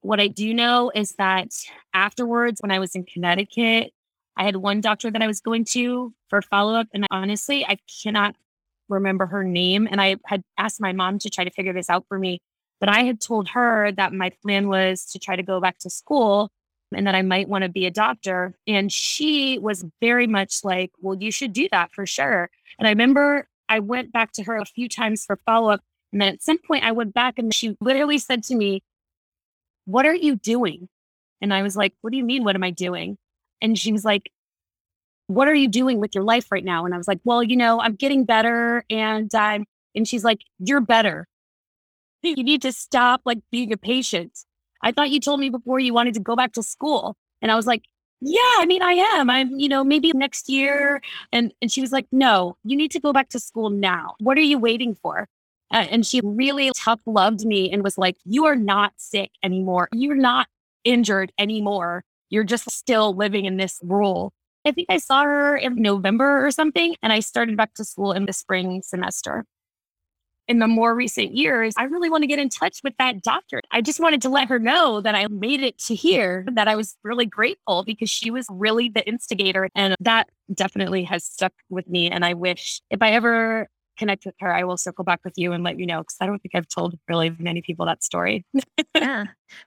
What 0.00 0.20
I 0.20 0.28
do 0.28 0.52
know 0.52 0.90
is 0.94 1.12
that 1.12 1.48
afterwards, 1.94 2.60
when 2.60 2.70
I 2.70 2.78
was 2.78 2.94
in 2.94 3.04
Connecticut, 3.04 3.92
I 4.36 4.44
had 4.44 4.56
one 4.56 4.80
doctor 4.80 5.10
that 5.10 5.22
I 5.22 5.26
was 5.26 5.40
going 5.40 5.64
to 5.66 6.12
for 6.28 6.42
follow 6.42 6.74
up. 6.74 6.88
And 6.92 7.06
honestly, 7.10 7.64
I 7.64 7.78
cannot 8.02 8.34
remember 8.88 9.26
her 9.26 9.44
name. 9.44 9.86
And 9.90 10.00
I 10.00 10.16
had 10.26 10.42
asked 10.58 10.80
my 10.80 10.92
mom 10.92 11.18
to 11.20 11.30
try 11.30 11.44
to 11.44 11.50
figure 11.50 11.72
this 11.72 11.90
out 11.90 12.04
for 12.08 12.18
me. 12.18 12.40
But 12.82 12.88
I 12.88 13.04
had 13.04 13.20
told 13.20 13.50
her 13.50 13.92
that 13.92 14.12
my 14.12 14.30
plan 14.42 14.68
was 14.68 15.04
to 15.12 15.20
try 15.20 15.36
to 15.36 15.42
go 15.44 15.60
back 15.60 15.78
to 15.78 15.88
school 15.88 16.50
and 16.92 17.06
that 17.06 17.14
I 17.14 17.22
might 17.22 17.48
want 17.48 17.62
to 17.62 17.68
be 17.68 17.86
a 17.86 17.92
doctor. 17.92 18.56
And 18.66 18.90
she 18.90 19.56
was 19.60 19.84
very 20.00 20.26
much 20.26 20.64
like, 20.64 20.90
well, 20.98 21.16
you 21.16 21.30
should 21.30 21.52
do 21.52 21.68
that 21.70 21.92
for 21.92 22.06
sure. 22.06 22.50
And 22.80 22.88
I 22.88 22.90
remember 22.90 23.46
I 23.68 23.78
went 23.78 24.12
back 24.12 24.32
to 24.32 24.42
her 24.42 24.56
a 24.56 24.64
few 24.64 24.88
times 24.88 25.24
for 25.24 25.38
follow 25.46 25.70
up. 25.70 25.80
And 26.12 26.20
then 26.20 26.32
at 26.32 26.42
some 26.42 26.58
point 26.58 26.82
I 26.82 26.90
went 26.90 27.14
back 27.14 27.38
and 27.38 27.54
she 27.54 27.76
literally 27.80 28.18
said 28.18 28.42
to 28.44 28.56
me, 28.56 28.82
What 29.84 30.04
are 30.04 30.14
you 30.16 30.34
doing? 30.34 30.88
And 31.40 31.54
I 31.54 31.62
was 31.62 31.76
like, 31.76 31.94
What 32.00 32.10
do 32.10 32.16
you 32.16 32.24
mean? 32.24 32.42
What 32.42 32.56
am 32.56 32.64
I 32.64 32.72
doing? 32.72 33.16
And 33.60 33.78
she 33.78 33.92
was 33.92 34.04
like, 34.04 34.32
What 35.28 35.46
are 35.46 35.54
you 35.54 35.68
doing 35.68 36.00
with 36.00 36.16
your 36.16 36.24
life 36.24 36.50
right 36.50 36.64
now? 36.64 36.84
And 36.84 36.92
I 36.92 36.98
was 36.98 37.06
like, 37.06 37.20
Well, 37.22 37.44
you 37.44 37.56
know, 37.56 37.80
I'm 37.80 37.94
getting 37.94 38.24
better. 38.24 38.84
And 38.90 39.32
I'm, 39.32 39.66
and 39.94 40.08
she's 40.08 40.24
like, 40.24 40.40
You're 40.58 40.80
better 40.80 41.28
you 42.22 42.44
need 42.44 42.62
to 42.62 42.72
stop 42.72 43.22
like 43.24 43.38
being 43.50 43.72
a 43.72 43.76
patient. 43.76 44.38
I 44.82 44.92
thought 44.92 45.10
you 45.10 45.20
told 45.20 45.40
me 45.40 45.50
before 45.50 45.78
you 45.78 45.94
wanted 45.94 46.14
to 46.14 46.20
go 46.20 46.36
back 46.36 46.52
to 46.54 46.62
school. 46.62 47.16
And 47.40 47.50
I 47.50 47.56
was 47.56 47.66
like, 47.66 47.84
yeah, 48.20 48.38
I 48.58 48.66
mean, 48.66 48.82
I 48.82 48.92
am. 48.92 49.30
I'm, 49.30 49.58
you 49.58 49.68
know, 49.68 49.82
maybe 49.82 50.12
next 50.14 50.48
year. 50.48 51.02
And 51.32 51.52
and 51.60 51.70
she 51.70 51.80
was 51.80 51.92
like, 51.92 52.06
no, 52.12 52.56
you 52.64 52.76
need 52.76 52.92
to 52.92 53.00
go 53.00 53.12
back 53.12 53.28
to 53.30 53.40
school 53.40 53.70
now. 53.70 54.14
What 54.20 54.38
are 54.38 54.42
you 54.42 54.58
waiting 54.58 54.94
for? 54.94 55.28
Uh, 55.72 55.86
and 55.90 56.06
she 56.06 56.20
really 56.22 56.70
tough 56.76 57.00
loved 57.06 57.44
me 57.44 57.70
and 57.72 57.82
was 57.82 57.96
like, 57.98 58.16
you 58.24 58.44
are 58.44 58.56
not 58.56 58.92
sick 58.96 59.30
anymore. 59.42 59.88
You're 59.92 60.14
not 60.14 60.46
injured 60.84 61.32
anymore. 61.38 62.04
You're 62.28 62.44
just 62.44 62.70
still 62.70 63.14
living 63.16 63.46
in 63.46 63.56
this 63.56 63.80
role. 63.82 64.32
I 64.64 64.72
think 64.72 64.88
I 64.90 64.98
saw 64.98 65.24
her 65.24 65.56
in 65.56 65.76
November 65.76 66.46
or 66.46 66.50
something, 66.50 66.94
and 67.02 67.12
I 67.12 67.20
started 67.20 67.56
back 67.56 67.74
to 67.74 67.84
school 67.84 68.12
in 68.12 68.26
the 68.26 68.32
spring 68.32 68.82
semester 68.84 69.44
in 70.52 70.58
the 70.58 70.68
more 70.68 70.94
recent 70.94 71.34
years, 71.34 71.72
I 71.78 71.84
really 71.84 72.10
want 72.10 72.24
to 72.24 72.26
get 72.26 72.38
in 72.38 72.50
touch 72.50 72.80
with 72.84 72.92
that 72.98 73.22
doctor. 73.22 73.62
I 73.70 73.80
just 73.80 74.00
wanted 74.00 74.20
to 74.20 74.28
let 74.28 74.48
her 74.48 74.58
know 74.58 75.00
that 75.00 75.14
I 75.14 75.26
made 75.28 75.62
it 75.62 75.78
to 75.86 75.94
here, 75.94 76.44
that 76.52 76.68
I 76.68 76.76
was 76.76 76.94
really 77.02 77.24
grateful 77.24 77.84
because 77.84 78.10
she 78.10 78.30
was 78.30 78.44
really 78.50 78.90
the 78.90 79.02
instigator. 79.08 79.70
And 79.74 79.96
that 80.00 80.28
definitely 80.52 81.04
has 81.04 81.24
stuck 81.24 81.54
with 81.70 81.88
me. 81.88 82.10
And 82.10 82.22
I 82.22 82.34
wish 82.34 82.82
if 82.90 83.00
I 83.00 83.12
ever 83.12 83.66
connect 83.96 84.26
with 84.26 84.34
her, 84.40 84.52
I 84.52 84.64
will 84.64 84.76
circle 84.76 85.04
back 85.04 85.20
with 85.24 85.32
you 85.36 85.52
and 85.52 85.64
let 85.64 85.78
you 85.78 85.86
know 85.86 86.00
because 86.00 86.18
I 86.20 86.26
don't 86.26 86.38
think 86.38 86.54
I've 86.54 86.68
told 86.68 86.98
really 87.08 87.34
many 87.38 87.62
people 87.62 87.86
that 87.86 88.04
story. 88.04 88.44
yeah. 88.94 89.24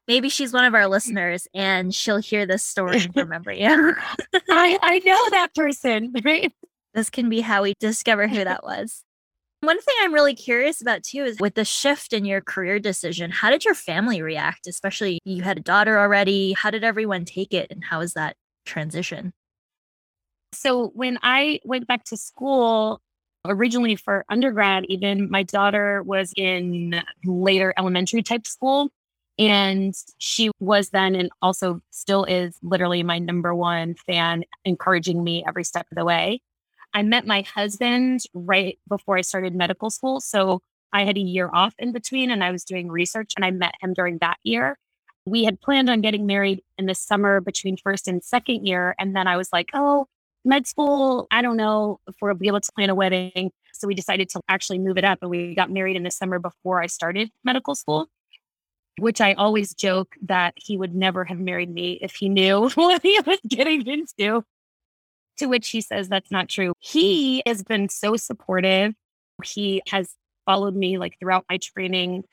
Maybe 0.07 0.29
she's 0.29 0.53
one 0.53 0.65
of 0.65 0.75
our 0.75 0.87
listeners 0.87 1.47
and 1.55 1.95
she'll 1.95 2.17
hear 2.17 2.45
this 2.45 2.61
story 2.61 2.99
and 3.05 3.15
remember 3.15 3.51
you. 3.51 3.95
I, 4.51 4.77
I 4.83 4.99
know 4.99 5.29
that 5.31 5.55
person, 5.55 6.13
right? 6.23 6.53
This 6.93 7.09
can 7.09 7.27
be 7.27 7.41
how 7.41 7.63
we 7.63 7.73
discover 7.79 8.27
who 8.27 8.43
that 8.43 8.63
was. 8.63 9.03
One 9.65 9.81
thing 9.81 9.95
I'm 10.01 10.13
really 10.13 10.35
curious 10.35 10.79
about 10.79 11.01
too 11.01 11.23
is 11.23 11.39
with 11.39 11.55
the 11.55 11.65
shift 11.65 12.13
in 12.13 12.23
your 12.23 12.39
career 12.39 12.77
decision, 12.77 13.31
how 13.31 13.49
did 13.49 13.65
your 13.65 13.73
family 13.73 14.21
react? 14.21 14.67
Especially 14.67 15.19
you 15.25 15.41
had 15.41 15.57
a 15.57 15.61
daughter 15.61 15.97
already. 15.97 16.53
How 16.53 16.69
did 16.69 16.83
everyone 16.83 17.25
take 17.25 17.51
it 17.51 17.71
and 17.71 17.83
how 17.83 17.99
was 17.99 18.13
that 18.13 18.35
transition? 18.65 19.33
So 20.53 20.89
when 20.89 21.17
I 21.23 21.59
went 21.65 21.87
back 21.87 22.03
to 22.05 22.17
school, 22.17 23.01
originally 23.43 23.95
for 23.95 24.23
undergrad, 24.29 24.85
even 24.87 25.31
my 25.31 25.41
daughter 25.41 26.03
was 26.03 26.31
in 26.37 27.01
later 27.25 27.73
elementary 27.75 28.21
type 28.21 28.45
school. 28.45 28.89
And 29.39 29.95
she 30.19 30.51
was 30.59 30.91
then 30.91 31.15
and 31.15 31.29
also 31.41 31.81
still 31.89 32.23
is 32.23 32.57
literally 32.61 33.01
my 33.01 33.17
number 33.19 33.53
one 33.55 33.95
fan, 34.05 34.43
encouraging 34.63 35.23
me 35.23 35.43
every 35.47 35.63
step 35.63 35.87
of 35.91 35.97
the 35.97 36.05
way. 36.05 36.41
I 36.95 37.03
met 37.03 37.27
my 37.27 37.41
husband 37.41 38.21
right 38.33 38.79
before 38.87 39.17
I 39.17 39.21
started 39.21 39.53
medical 39.53 39.89
school. 39.89 40.21
So 40.21 40.61
I 40.93 41.03
had 41.03 41.17
a 41.17 41.21
year 41.21 41.49
off 41.53 41.75
in 41.77 41.91
between 41.91 42.31
and 42.31 42.41
I 42.41 42.51
was 42.51 42.63
doing 42.63 42.87
research 42.87 43.33
and 43.35 43.43
I 43.43 43.51
met 43.51 43.75
him 43.81 43.93
during 43.93 44.17
that 44.19 44.37
year. 44.43 44.77
We 45.25 45.43
had 45.43 45.59
planned 45.59 45.89
on 45.89 45.99
getting 45.99 46.25
married 46.25 46.63
in 46.77 46.85
the 46.85 46.95
summer 46.95 47.41
between 47.41 47.75
first 47.75 48.07
and 48.07 48.23
second 48.23 48.65
year. 48.65 48.95
And 48.97 49.13
then 49.13 49.27
I 49.27 49.35
was 49.35 49.49
like, 49.51 49.71
oh, 49.73 50.07
med 50.45 50.67
school, 50.67 51.27
I 51.31 51.41
don't 51.41 51.57
know 51.57 51.99
if 52.07 52.15
we'll 52.21 52.33
be 52.33 52.47
able 52.47 52.61
to 52.61 52.71
plan 52.71 52.89
a 52.89 52.95
wedding. 52.95 53.51
So 53.73 53.89
we 53.89 53.95
decided 53.95 54.29
to 54.29 54.41
actually 54.47 54.79
move 54.79 54.97
it 54.97 55.03
up 55.03 55.19
and 55.21 55.29
we 55.29 55.53
got 55.53 55.69
married 55.69 55.97
in 55.97 56.03
the 56.03 56.11
summer 56.11 56.39
before 56.39 56.81
I 56.81 56.87
started 56.87 57.29
medical 57.43 57.75
school, 57.75 58.07
which 58.99 59.19
I 59.19 59.33
always 59.33 59.73
joke 59.73 60.15
that 60.21 60.53
he 60.55 60.77
would 60.77 60.95
never 60.95 61.25
have 61.25 61.39
married 61.39 61.73
me 61.73 61.99
if 62.01 62.15
he 62.15 62.29
knew 62.29 62.69
what 62.75 63.01
he 63.01 63.19
was 63.25 63.39
getting 63.49 63.85
into. 63.85 64.45
To 65.37 65.47
which 65.47 65.69
he 65.69 65.81
says 65.81 66.07
that's 66.07 66.31
not 66.31 66.47
true. 66.47 66.73
He 66.79 67.43
has 67.45 67.63
been 67.63 67.89
so 67.89 68.15
supportive. 68.15 68.93
He 69.43 69.81
has 69.87 70.15
followed 70.45 70.75
me 70.75 70.97
like 70.97 71.17
throughout 71.19 71.45
my 71.49 71.57
training 71.57 72.23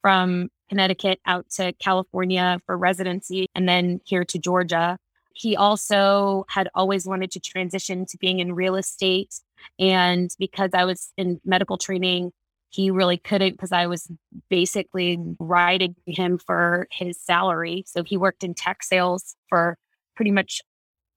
from 0.00 0.48
Connecticut 0.68 1.20
out 1.26 1.48
to 1.50 1.72
California 1.74 2.60
for 2.66 2.76
residency 2.76 3.46
and 3.54 3.68
then 3.68 4.00
here 4.04 4.24
to 4.24 4.38
Georgia. 4.38 4.96
He 5.34 5.56
also 5.56 6.44
had 6.48 6.68
always 6.74 7.06
wanted 7.06 7.30
to 7.32 7.40
transition 7.40 8.06
to 8.06 8.18
being 8.18 8.38
in 8.38 8.54
real 8.54 8.76
estate. 8.76 9.34
And 9.78 10.30
because 10.38 10.70
I 10.74 10.84
was 10.84 11.12
in 11.16 11.40
medical 11.44 11.78
training, 11.78 12.32
he 12.70 12.90
really 12.90 13.18
couldn't 13.18 13.52
because 13.52 13.72
I 13.72 13.86
was 13.86 14.10
basically 14.48 15.18
riding 15.38 15.94
him 16.06 16.38
for 16.38 16.88
his 16.90 17.20
salary. 17.20 17.84
So 17.86 18.02
he 18.02 18.16
worked 18.16 18.44
in 18.44 18.54
tech 18.54 18.82
sales 18.82 19.36
for 19.48 19.76
pretty 20.16 20.30
much 20.30 20.62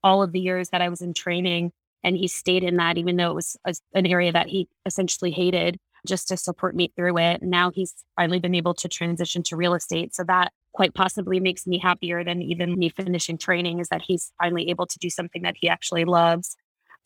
all 0.05 0.21
of 0.21 0.31
the 0.31 0.39
years 0.39 0.69
that 0.69 0.81
I 0.81 0.87
was 0.87 1.01
in 1.01 1.13
training. 1.13 1.71
And 2.03 2.15
he 2.15 2.27
stayed 2.27 2.63
in 2.63 2.77
that, 2.77 2.97
even 2.99 3.17
though 3.17 3.31
it 3.31 3.35
was 3.35 3.57
a, 3.65 3.73
an 3.95 4.05
area 4.05 4.31
that 4.31 4.47
he 4.47 4.69
essentially 4.85 5.31
hated, 5.31 5.77
just 6.05 6.27
to 6.27 6.37
support 6.37 6.75
me 6.75 6.93
through 6.95 7.17
it. 7.17 7.41
Now 7.41 7.71
he's 7.71 7.95
finally 8.15 8.39
been 8.39 8.53
able 8.53 8.75
to 8.75 8.87
transition 8.87 9.41
to 9.43 9.55
real 9.57 9.73
estate. 9.73 10.13
So 10.13 10.23
that 10.25 10.53
quite 10.73 10.93
possibly 10.93 11.39
makes 11.39 11.65
me 11.65 11.79
happier 11.79 12.23
than 12.23 12.43
even 12.43 12.77
me 12.77 12.89
finishing 12.89 13.39
training 13.39 13.79
is 13.79 13.89
that 13.89 14.03
he's 14.03 14.31
finally 14.39 14.69
able 14.69 14.85
to 14.85 14.99
do 14.99 15.09
something 15.09 15.41
that 15.41 15.55
he 15.57 15.67
actually 15.67 16.05
loves. 16.05 16.55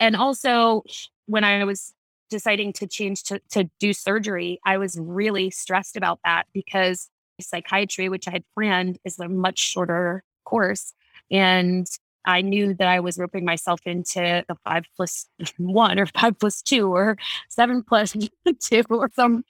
And 0.01 0.17
also, 0.17 0.83
when 1.27 1.45
I 1.45 1.63
was 1.63 1.93
deciding 2.29 2.73
to 2.73 2.87
change 2.87 3.23
to, 3.23 3.39
to 3.51 3.69
do 3.79 3.93
surgery, 3.93 4.59
I 4.65 4.77
was 4.77 4.97
really 4.99 5.49
stressed 5.49 5.95
about 5.95 6.19
that 6.25 6.43
because 6.53 7.09
psychiatry, 7.39 8.09
which 8.09 8.27
I 8.27 8.31
had 8.31 8.43
planned, 8.53 8.97
is 9.05 9.17
a 9.19 9.29
much 9.29 9.59
shorter 9.59 10.23
course. 10.43 10.93
And 11.31 11.87
I 12.29 12.41
knew 12.41 12.73
that 12.75 12.87
I 12.87 12.99
was 12.99 13.17
roping 13.17 13.43
myself 13.43 13.81
into 13.85 14.43
the 14.47 14.55
five 14.63 14.85
plus 14.95 15.27
one 15.57 15.99
or 15.99 16.05
five 16.05 16.37
plus 16.39 16.61
two 16.61 16.93
or 16.93 17.17
seven 17.49 17.83
plus 17.83 18.15
two 18.59 18.83
or 18.89 19.09
some 19.15 19.43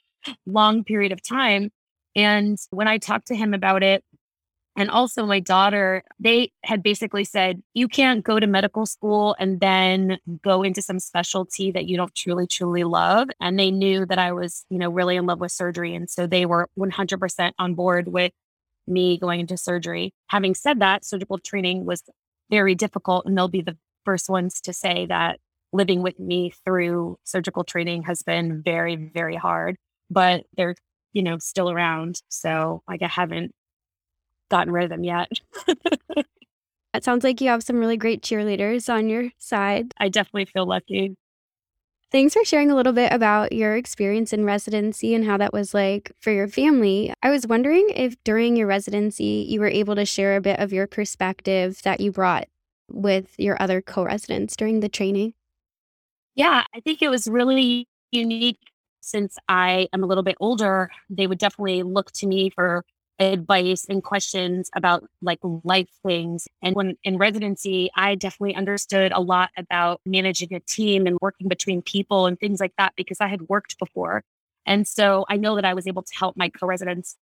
long 0.46 0.84
period 0.84 1.12
of 1.12 1.22
time. 1.22 1.70
And 2.16 2.58
when 2.70 2.88
I 2.88 2.98
talked 2.98 3.28
to 3.28 3.36
him 3.36 3.54
about 3.54 3.82
it, 3.82 4.02
and 4.76 4.90
also 4.90 5.26
my 5.26 5.40
daughter, 5.40 6.02
they 6.20 6.52
had 6.64 6.82
basically 6.82 7.24
said, 7.24 7.62
you 7.74 7.88
can't 7.88 8.24
go 8.24 8.38
to 8.40 8.46
medical 8.46 8.86
school 8.86 9.36
and 9.38 9.60
then 9.60 10.18
go 10.42 10.62
into 10.62 10.80
some 10.80 11.00
specialty 11.00 11.70
that 11.72 11.86
you 11.86 11.96
don't 11.96 12.14
truly, 12.14 12.46
truly 12.46 12.84
love. 12.84 13.28
And 13.40 13.58
they 13.58 13.70
knew 13.70 14.06
that 14.06 14.18
I 14.18 14.32
was, 14.32 14.64
you 14.70 14.78
know, 14.78 14.88
really 14.88 15.16
in 15.16 15.26
love 15.26 15.40
with 15.40 15.52
surgery. 15.52 15.94
And 15.94 16.08
so 16.08 16.26
they 16.26 16.46
were 16.46 16.68
100% 16.78 17.52
on 17.58 17.74
board 17.74 18.08
with 18.08 18.32
me 18.86 19.18
going 19.18 19.40
into 19.40 19.56
surgery. 19.56 20.14
Having 20.28 20.54
said 20.54 20.80
that, 20.80 21.04
surgical 21.04 21.38
training 21.38 21.84
was 21.84 22.02
very 22.50 22.74
difficult. 22.74 23.26
And 23.26 23.36
they'll 23.36 23.48
be 23.48 23.62
the 23.62 23.76
first 24.04 24.28
ones 24.28 24.60
to 24.62 24.72
say 24.72 25.06
that 25.06 25.38
living 25.72 26.02
with 26.02 26.18
me 26.18 26.52
through 26.64 27.18
surgical 27.24 27.64
training 27.64 28.02
has 28.04 28.22
been 28.22 28.62
very, 28.62 28.96
very 28.96 29.36
hard, 29.36 29.76
but 30.10 30.44
they're, 30.56 30.74
you 31.12 31.22
know, 31.22 31.38
still 31.38 31.70
around. 31.70 32.20
So 32.28 32.82
like 32.88 33.02
I 33.02 33.08
haven't 33.08 33.54
gotten 34.50 34.72
rid 34.72 34.84
of 34.84 34.90
them 34.90 35.04
yet. 35.04 35.30
it 36.94 37.04
sounds 37.04 37.24
like 37.24 37.40
you 37.40 37.48
have 37.48 37.62
some 37.62 37.76
really 37.76 37.96
great 37.96 38.22
cheerleaders 38.22 38.92
on 38.92 39.08
your 39.08 39.30
side. 39.38 39.92
I 39.98 40.08
definitely 40.08 40.46
feel 40.46 40.66
lucky. 40.66 41.16
Thanks 42.10 42.34
for 42.34 42.44
sharing 42.44 42.72
a 42.72 42.74
little 42.74 42.92
bit 42.92 43.12
about 43.12 43.52
your 43.52 43.76
experience 43.76 44.32
in 44.32 44.44
residency 44.44 45.14
and 45.14 45.24
how 45.24 45.36
that 45.36 45.52
was 45.52 45.72
like 45.72 46.10
for 46.18 46.32
your 46.32 46.48
family. 46.48 47.12
I 47.22 47.30
was 47.30 47.46
wondering 47.46 47.88
if 47.94 48.16
during 48.24 48.56
your 48.56 48.66
residency 48.66 49.46
you 49.48 49.60
were 49.60 49.68
able 49.68 49.94
to 49.94 50.04
share 50.04 50.34
a 50.34 50.40
bit 50.40 50.58
of 50.58 50.72
your 50.72 50.88
perspective 50.88 51.80
that 51.82 52.00
you 52.00 52.10
brought 52.10 52.48
with 52.90 53.38
your 53.38 53.56
other 53.62 53.80
co 53.80 54.02
residents 54.02 54.56
during 54.56 54.80
the 54.80 54.88
training. 54.88 55.34
Yeah, 56.34 56.64
I 56.74 56.80
think 56.80 57.00
it 57.00 57.10
was 57.10 57.28
really 57.28 57.86
unique 58.10 58.58
since 59.00 59.38
I 59.48 59.86
am 59.92 60.02
a 60.02 60.06
little 60.06 60.24
bit 60.24 60.36
older. 60.40 60.90
They 61.08 61.28
would 61.28 61.38
definitely 61.38 61.84
look 61.84 62.10
to 62.12 62.26
me 62.26 62.50
for 62.50 62.84
advice 63.20 63.84
and 63.88 64.02
questions 64.02 64.70
about 64.74 65.04
like 65.20 65.38
life 65.62 65.88
things. 66.04 66.48
And 66.62 66.74
when 66.74 66.96
in 67.04 67.18
residency, 67.18 67.90
I 67.94 68.14
definitely 68.14 68.54
understood 68.54 69.12
a 69.12 69.20
lot 69.20 69.50
about 69.56 70.00
managing 70.06 70.54
a 70.54 70.60
team 70.60 71.06
and 71.06 71.18
working 71.20 71.48
between 71.48 71.82
people 71.82 72.26
and 72.26 72.38
things 72.38 72.60
like 72.60 72.72
that 72.78 72.94
because 72.96 73.18
I 73.20 73.28
had 73.28 73.42
worked 73.42 73.78
before. 73.78 74.24
And 74.66 74.86
so 74.88 75.24
I 75.28 75.36
know 75.36 75.54
that 75.56 75.64
I 75.64 75.74
was 75.74 75.86
able 75.86 76.02
to 76.02 76.12
help 76.16 76.36
my 76.36 76.48
co 76.48 76.66
residents 76.66 77.16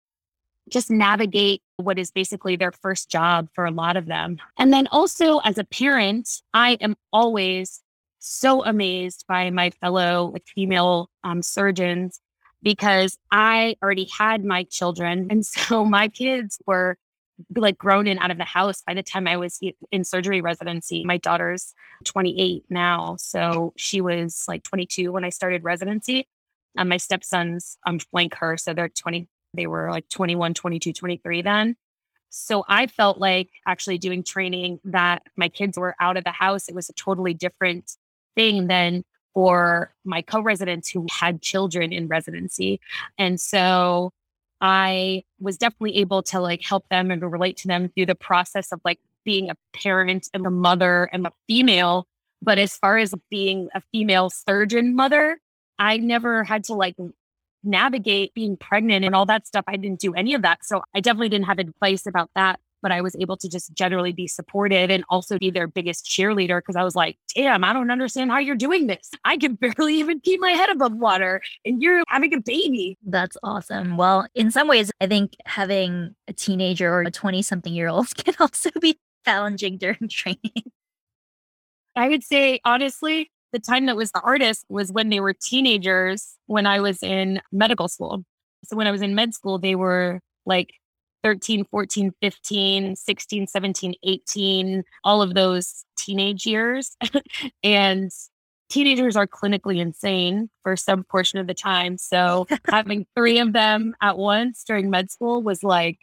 just 0.68 0.90
navigate 0.90 1.62
what 1.76 1.98
is 1.98 2.10
basically 2.10 2.56
their 2.56 2.72
first 2.72 3.10
job 3.10 3.48
for 3.54 3.64
a 3.64 3.70
lot 3.70 3.96
of 3.96 4.06
them. 4.06 4.38
And 4.58 4.72
then 4.72 4.86
also 4.88 5.38
as 5.38 5.58
a 5.58 5.64
parent, 5.64 6.28
I 6.52 6.72
am 6.80 6.96
always 7.12 7.80
so 8.18 8.64
amazed 8.64 9.24
by 9.28 9.50
my 9.50 9.70
fellow 9.70 10.30
like, 10.32 10.44
female 10.46 11.08
um, 11.24 11.42
surgeons 11.42 12.20
because 12.62 13.16
I 13.30 13.76
already 13.82 14.08
had 14.16 14.44
my 14.44 14.64
children. 14.64 15.28
And 15.30 15.44
so 15.44 15.84
my 15.84 16.08
kids 16.08 16.58
were 16.66 16.96
like 17.56 17.78
grown 17.78 18.06
and 18.08 18.18
out 18.18 18.32
of 18.32 18.38
the 18.38 18.44
house 18.44 18.82
by 18.86 18.94
the 18.94 19.02
time 19.02 19.28
I 19.28 19.36
was 19.36 19.60
in 19.92 20.04
surgery 20.04 20.40
residency. 20.40 21.04
My 21.04 21.18
daughter's 21.18 21.72
28 22.04 22.64
now. 22.68 23.16
So 23.18 23.72
she 23.76 24.00
was 24.00 24.44
like 24.48 24.64
22 24.64 25.12
when 25.12 25.24
I 25.24 25.28
started 25.28 25.62
residency. 25.62 26.26
And 26.76 26.88
my 26.88 26.96
stepsons 26.96 27.78
um, 27.86 27.98
flank 27.98 28.34
her. 28.36 28.56
So 28.56 28.74
they're 28.74 28.88
20, 28.88 29.28
they 29.54 29.66
were 29.66 29.90
like 29.90 30.08
21, 30.08 30.54
22, 30.54 30.92
23 30.92 31.42
then. 31.42 31.76
So 32.30 32.64
I 32.68 32.86
felt 32.86 33.18
like 33.18 33.48
actually 33.66 33.98
doing 33.98 34.22
training 34.22 34.80
that 34.84 35.22
my 35.36 35.48
kids 35.48 35.78
were 35.78 35.94
out 36.00 36.16
of 36.16 36.24
the 36.24 36.30
house. 36.30 36.68
It 36.68 36.74
was 36.74 36.88
a 36.88 36.92
totally 36.92 37.34
different 37.34 37.92
thing 38.36 38.66
than 38.66 39.04
for 39.38 39.94
my 40.04 40.20
co-residents 40.20 40.90
who 40.90 41.06
had 41.12 41.40
children 41.40 41.92
in 41.92 42.08
residency. 42.08 42.80
And 43.18 43.40
so 43.40 44.10
I 44.60 45.22
was 45.38 45.56
definitely 45.56 45.98
able 45.98 46.24
to 46.24 46.40
like 46.40 46.60
help 46.64 46.88
them 46.88 47.12
and 47.12 47.22
relate 47.22 47.56
to 47.58 47.68
them 47.68 47.88
through 47.88 48.06
the 48.06 48.16
process 48.16 48.72
of 48.72 48.80
like 48.84 48.98
being 49.24 49.48
a 49.48 49.54
parent 49.72 50.28
and 50.34 50.44
a 50.44 50.50
mother 50.50 51.04
and 51.12 51.24
a 51.24 51.30
female. 51.46 52.08
But 52.42 52.58
as 52.58 52.76
far 52.78 52.98
as 52.98 53.14
being 53.30 53.68
a 53.76 53.82
female 53.92 54.28
surgeon 54.28 54.96
mother, 54.96 55.38
I 55.78 55.98
never 55.98 56.42
had 56.42 56.64
to 56.64 56.74
like 56.74 56.96
navigate 57.62 58.34
being 58.34 58.56
pregnant 58.56 59.04
and 59.04 59.14
all 59.14 59.26
that 59.26 59.46
stuff. 59.46 59.62
I 59.68 59.76
didn't 59.76 60.00
do 60.00 60.14
any 60.14 60.34
of 60.34 60.42
that. 60.42 60.64
So 60.64 60.82
I 60.96 60.98
definitely 60.98 61.28
didn't 61.28 61.46
have 61.46 61.60
advice 61.60 62.06
about 62.06 62.30
that 62.34 62.58
but 62.82 62.92
I 62.92 63.00
was 63.00 63.16
able 63.16 63.36
to 63.36 63.48
just 63.48 63.72
generally 63.74 64.12
be 64.12 64.26
supportive 64.26 64.90
and 64.90 65.04
also 65.08 65.38
be 65.38 65.50
their 65.50 65.66
biggest 65.66 66.06
cheerleader 66.06 66.58
because 66.58 66.76
I 66.76 66.84
was 66.84 66.94
like, 66.94 67.18
damn, 67.34 67.64
I 67.64 67.72
don't 67.72 67.90
understand 67.90 68.30
how 68.30 68.38
you're 68.38 68.56
doing 68.56 68.86
this. 68.86 69.10
I 69.24 69.36
can 69.36 69.54
barely 69.60 69.96
even 69.96 70.20
keep 70.20 70.40
my 70.40 70.50
head 70.50 70.70
above 70.70 70.94
water 70.94 71.40
and 71.64 71.82
you're 71.82 72.02
having 72.08 72.34
a 72.34 72.40
baby. 72.40 72.96
That's 73.04 73.36
awesome. 73.42 73.96
Well, 73.96 74.26
in 74.34 74.50
some 74.50 74.68
ways, 74.68 74.90
I 75.00 75.06
think 75.06 75.34
having 75.46 76.14
a 76.26 76.32
teenager 76.32 76.92
or 76.92 77.02
a 77.02 77.10
20 77.10 77.42
something 77.42 77.72
year 77.72 77.88
old 77.88 78.14
can 78.16 78.34
also 78.40 78.70
be 78.80 78.98
challenging 79.24 79.78
during 79.78 80.08
training. 80.10 80.72
I 81.96 82.08
would 82.08 82.22
say, 82.22 82.60
honestly, 82.64 83.30
the 83.52 83.58
time 83.58 83.86
that 83.86 83.96
was 83.96 84.12
the 84.12 84.20
hardest 84.20 84.64
was 84.68 84.92
when 84.92 85.08
they 85.08 85.20
were 85.20 85.32
teenagers 85.32 86.36
when 86.46 86.66
I 86.66 86.80
was 86.80 87.02
in 87.02 87.40
medical 87.50 87.88
school. 87.88 88.24
So 88.64 88.76
when 88.76 88.86
I 88.86 88.90
was 88.90 89.02
in 89.02 89.14
med 89.14 89.34
school, 89.34 89.58
they 89.58 89.74
were 89.74 90.20
like 90.46 90.70
13, 91.22 91.64
14, 91.70 92.12
15, 92.20 92.96
16, 92.96 93.46
17, 93.46 93.94
18, 94.02 94.84
all 95.04 95.22
of 95.22 95.34
those 95.34 95.84
teenage 95.96 96.46
years. 96.46 96.96
and 97.62 98.10
teenagers 98.68 99.16
are 99.16 99.26
clinically 99.26 99.78
insane 99.78 100.50
for 100.62 100.76
some 100.76 101.04
portion 101.04 101.38
of 101.38 101.46
the 101.46 101.54
time. 101.54 101.98
So 101.98 102.46
having 102.68 103.06
three 103.16 103.38
of 103.38 103.52
them 103.52 103.94
at 104.00 104.18
once 104.18 104.64
during 104.64 104.90
med 104.90 105.10
school 105.10 105.42
was 105.42 105.62
like, 105.62 105.98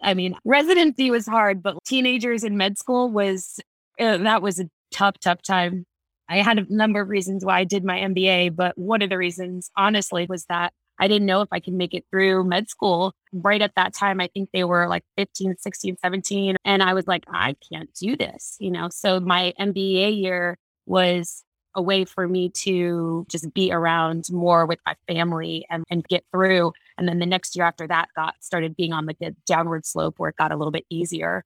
I 0.00 0.14
mean, 0.14 0.36
residency 0.44 1.10
was 1.10 1.26
hard, 1.26 1.62
but 1.62 1.76
teenagers 1.84 2.44
in 2.44 2.56
med 2.56 2.78
school 2.78 3.10
was, 3.10 3.58
uh, 3.98 4.18
that 4.18 4.42
was 4.42 4.60
a 4.60 4.70
tough, 4.92 5.18
tough 5.20 5.42
time. 5.42 5.84
I 6.28 6.38
had 6.38 6.58
a 6.58 6.66
number 6.68 7.00
of 7.00 7.08
reasons 7.08 7.44
why 7.44 7.58
I 7.58 7.64
did 7.64 7.84
my 7.84 7.98
MBA, 7.98 8.54
but 8.54 8.76
one 8.76 9.02
of 9.02 9.10
the 9.10 9.18
reasons, 9.18 9.70
honestly, 9.76 10.26
was 10.28 10.44
that 10.46 10.72
I 10.98 11.08
didn't 11.08 11.26
know 11.26 11.40
if 11.42 11.48
I 11.52 11.60
could 11.60 11.74
make 11.74 11.94
it 11.94 12.04
through 12.10 12.44
med 12.44 12.68
school. 12.68 13.12
Right 13.32 13.62
at 13.62 13.74
that 13.76 13.94
time, 13.94 14.20
I 14.20 14.28
think 14.28 14.50
they 14.52 14.64
were 14.64 14.88
like 14.88 15.04
15, 15.16 15.56
16, 15.58 15.96
17. 16.02 16.56
And 16.64 16.82
I 16.82 16.94
was 16.94 17.06
like, 17.06 17.24
I 17.32 17.56
can't 17.72 17.92
do 17.94 18.16
this, 18.16 18.56
you 18.58 18.70
know? 18.70 18.88
So 18.90 19.20
my 19.20 19.52
MBA 19.60 20.20
year 20.20 20.58
was 20.86 21.44
a 21.74 21.82
way 21.82 22.04
for 22.04 22.26
me 22.26 22.50
to 22.50 23.24
just 23.28 23.52
be 23.54 23.70
around 23.70 24.26
more 24.30 24.66
with 24.66 24.80
my 24.84 24.94
family 25.06 25.66
and, 25.70 25.84
and 25.90 26.06
get 26.08 26.24
through. 26.32 26.72
And 26.96 27.08
then 27.08 27.20
the 27.20 27.26
next 27.26 27.54
year 27.54 27.64
after 27.64 27.86
that 27.86 28.08
got 28.16 28.34
started 28.40 28.76
being 28.76 28.92
on 28.92 29.06
the 29.06 29.36
downward 29.46 29.86
slope 29.86 30.14
where 30.18 30.30
it 30.30 30.36
got 30.36 30.52
a 30.52 30.56
little 30.56 30.72
bit 30.72 30.86
easier. 30.90 31.44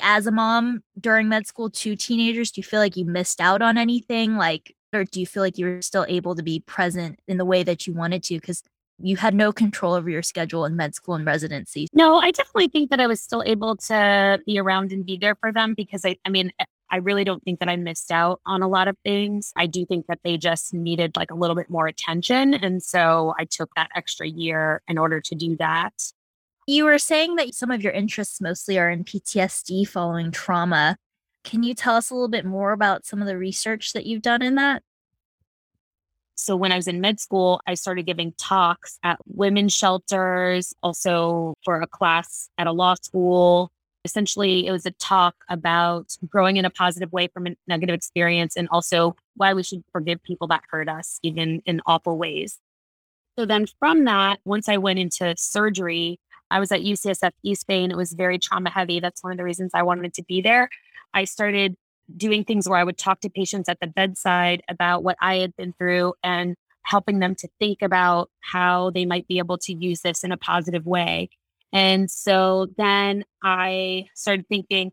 As 0.00 0.26
a 0.26 0.32
mom 0.32 0.82
during 1.00 1.28
med 1.28 1.46
school 1.46 1.70
to 1.70 1.96
teenagers, 1.96 2.50
do 2.50 2.60
you 2.60 2.64
feel 2.64 2.80
like 2.80 2.96
you 2.96 3.04
missed 3.04 3.40
out 3.40 3.62
on 3.62 3.78
anything? 3.78 4.36
Like, 4.36 4.74
or 4.92 5.04
do 5.04 5.18
you 5.18 5.26
feel 5.26 5.42
like 5.42 5.58
you 5.58 5.66
were 5.66 5.82
still 5.82 6.06
able 6.08 6.34
to 6.36 6.42
be 6.42 6.60
present 6.60 7.18
in 7.26 7.36
the 7.36 7.44
way 7.44 7.62
that 7.62 7.86
you 7.86 7.94
wanted 7.94 8.22
to? 8.24 8.34
Because 8.34 8.62
you 8.98 9.16
had 9.16 9.34
no 9.34 9.52
control 9.52 9.94
over 9.94 10.08
your 10.08 10.22
schedule 10.22 10.64
in 10.64 10.76
med 10.76 10.94
school 10.94 11.14
and 11.14 11.26
residency. 11.26 11.88
No, 11.92 12.16
I 12.16 12.30
definitely 12.30 12.68
think 12.68 12.90
that 12.90 13.00
I 13.00 13.06
was 13.06 13.20
still 13.20 13.42
able 13.44 13.76
to 13.76 14.40
be 14.46 14.58
around 14.58 14.92
and 14.92 15.04
be 15.04 15.16
there 15.16 15.34
for 15.34 15.52
them 15.52 15.74
because 15.74 16.04
I, 16.04 16.16
I 16.24 16.28
mean, 16.28 16.52
eh, 16.58 16.64
I 16.90 16.98
really 16.98 17.24
don't 17.24 17.42
think 17.42 17.58
that 17.58 17.68
I 17.68 17.76
missed 17.76 18.12
out 18.12 18.40
on 18.46 18.62
a 18.62 18.68
lot 18.68 18.86
of 18.86 18.96
things. 19.04 19.52
I 19.56 19.66
do 19.66 19.84
think 19.84 20.06
that 20.06 20.20
they 20.22 20.36
just 20.36 20.72
needed 20.72 21.16
like 21.16 21.30
a 21.30 21.34
little 21.34 21.56
bit 21.56 21.68
more 21.68 21.86
attention. 21.86 22.54
And 22.54 22.82
so 22.82 23.34
I 23.38 23.46
took 23.46 23.70
that 23.74 23.90
extra 23.96 24.28
year 24.28 24.80
in 24.86 24.96
order 24.96 25.20
to 25.20 25.34
do 25.34 25.56
that. 25.56 26.12
You 26.66 26.84
were 26.84 26.98
saying 26.98 27.36
that 27.36 27.54
some 27.54 27.70
of 27.70 27.82
your 27.82 27.92
interests 27.92 28.40
mostly 28.40 28.78
are 28.78 28.88
in 28.88 29.04
PTSD 29.04 29.88
following 29.88 30.30
trauma. 30.30 30.96
Can 31.42 31.62
you 31.62 31.74
tell 31.74 31.96
us 31.96 32.10
a 32.10 32.14
little 32.14 32.28
bit 32.28 32.46
more 32.46 32.72
about 32.72 33.04
some 33.04 33.20
of 33.20 33.26
the 33.26 33.36
research 33.36 33.92
that 33.92 34.06
you've 34.06 34.22
done 34.22 34.40
in 34.40 34.54
that? 34.54 34.82
So 36.34 36.56
when 36.56 36.72
I 36.72 36.76
was 36.76 36.88
in 36.88 37.00
med 37.00 37.20
school, 37.20 37.60
I 37.66 37.74
started 37.74 38.06
giving 38.06 38.32
talks 38.38 38.98
at 39.02 39.18
women's 39.26 39.72
shelters, 39.72 40.74
also 40.82 41.54
for 41.64 41.80
a 41.80 41.86
class 41.86 42.48
at 42.58 42.66
a 42.66 42.72
law 42.72 42.94
school. 42.94 43.70
Essentially, 44.04 44.66
it 44.66 44.72
was 44.72 44.84
a 44.84 44.90
talk 44.92 45.34
about 45.48 46.16
growing 46.28 46.56
in 46.56 46.64
a 46.64 46.70
positive 46.70 47.12
way 47.12 47.28
from 47.28 47.46
a 47.46 47.56
negative 47.66 47.94
experience 47.94 48.56
and 48.56 48.68
also 48.70 49.16
why 49.36 49.54
we 49.54 49.62
should 49.62 49.82
forgive 49.92 50.22
people 50.22 50.46
that 50.48 50.62
hurt 50.70 50.88
us, 50.88 51.18
even 51.22 51.62
in 51.64 51.80
awful 51.86 52.18
ways. 52.18 52.58
So 53.38 53.46
then 53.46 53.66
from 53.78 54.04
that, 54.04 54.40
once 54.44 54.68
I 54.68 54.76
went 54.76 54.98
into 54.98 55.34
surgery, 55.38 56.20
I 56.50 56.60
was 56.60 56.70
at 56.70 56.82
UCSF 56.82 57.32
East 57.42 57.66
Bay 57.66 57.82
and 57.82 57.92
it 57.92 57.96
was 57.96 58.12
very 58.12 58.38
trauma 58.38 58.70
heavy. 58.70 59.00
That's 59.00 59.22
one 59.22 59.32
of 59.32 59.38
the 59.38 59.44
reasons 59.44 59.72
I 59.74 59.82
wanted 59.82 60.14
to 60.14 60.22
be 60.22 60.40
there. 60.40 60.68
I 61.12 61.24
started 61.24 61.76
doing 62.16 62.44
things 62.44 62.68
where 62.68 62.78
I 62.78 62.84
would 62.84 62.98
talk 62.98 63.20
to 63.20 63.30
patients 63.30 63.68
at 63.68 63.80
the 63.80 63.86
bedside 63.86 64.62
about 64.68 65.02
what 65.02 65.16
I 65.20 65.36
had 65.36 65.56
been 65.56 65.72
through 65.72 66.14
and 66.22 66.56
helping 66.82 67.18
them 67.18 67.34
to 67.36 67.48
think 67.58 67.82
about 67.82 68.30
how 68.40 68.90
they 68.90 69.06
might 69.06 69.26
be 69.26 69.38
able 69.38 69.58
to 69.58 69.72
use 69.72 70.00
this 70.02 70.22
in 70.22 70.32
a 70.32 70.36
positive 70.36 70.86
way. 70.86 71.30
And 71.72 72.10
so 72.10 72.68
then 72.76 73.24
I 73.42 74.06
started 74.14 74.46
thinking, 74.48 74.92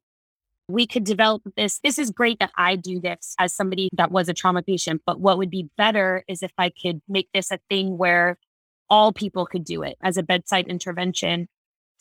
we 0.68 0.88
could 0.88 1.04
develop 1.04 1.44
this. 1.58 1.80
This 1.84 2.00
is 2.00 2.12
great 2.12 2.40
that 2.40 2.52
I 2.58 2.76
do 2.78 3.00
this 3.00 3.36
as 3.38 3.54
somebody 3.54 3.90
that 3.94 4.12
was 4.12 4.30
a 4.30 4.34
trauma 4.34 4.64
patient, 4.64 5.02
but 5.06 5.20
what 5.20 5.38
would 5.38 5.50
be 5.50 5.70
better 5.78 6.24
is 6.28 6.42
if 6.42 6.54
I 6.58 6.70
could 6.70 7.02
make 7.10 7.28
this 7.34 7.52
a 7.52 7.60
thing 7.70 7.98
where 7.98 8.38
all 8.90 9.12
people 9.12 9.46
could 9.46 9.64
do 9.64 9.84
it 9.84 9.98
as 10.02 10.18
a 10.18 10.24
bedside 10.24 10.68
intervention 10.68 11.48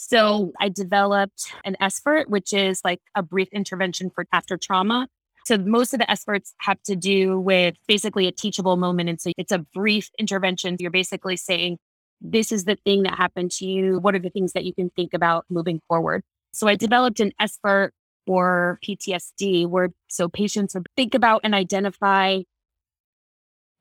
so 0.03 0.53
I 0.59 0.71
developed 0.71 1.53
an 1.63 1.77
SBIRT, 1.79 2.29
which 2.29 2.55
is 2.55 2.81
like 2.83 3.03
a 3.15 3.23
brief 3.23 3.49
intervention 3.53 4.09
for 4.09 4.25
after 4.33 4.57
trauma. 4.57 5.09
So 5.45 5.59
most 5.59 5.93
of 5.93 6.01
the 6.01 6.07
SBIRTs 6.07 6.55
have 6.61 6.83
to 6.85 6.97
do 6.97 7.39
with 7.39 7.77
basically 7.87 8.27
a 8.27 8.33
teachable 8.33 8.79
moment. 8.79 9.11
And 9.11 9.21
so 9.21 9.31
it's 9.37 9.53
a 9.53 9.59
brief 9.59 10.09
intervention. 10.19 10.77
You're 10.81 10.91
basically 10.91 11.37
saying, 11.37 11.77
this 12.19 12.51
is 12.51 12.65
the 12.65 12.77
thing 12.77 13.03
that 13.03 13.19
happened 13.19 13.51
to 13.53 13.67
you. 13.67 13.99
What 13.99 14.15
are 14.15 14.19
the 14.19 14.31
things 14.31 14.55
that 14.55 14.65
you 14.65 14.73
can 14.73 14.89
think 14.89 15.13
about 15.13 15.45
moving 15.51 15.83
forward? 15.87 16.23
So 16.55 16.67
I 16.67 16.77
developed 16.77 17.21
an 17.21 17.33
SBIRT 17.39 17.91
for 18.27 18.79
PTSD 18.83 19.67
where 19.69 19.91
so 20.09 20.31
patients 20.31 20.73
would 20.73 20.87
think 20.97 21.15
about 21.15 21.43
and 21.45 21.55
identify 21.55 22.41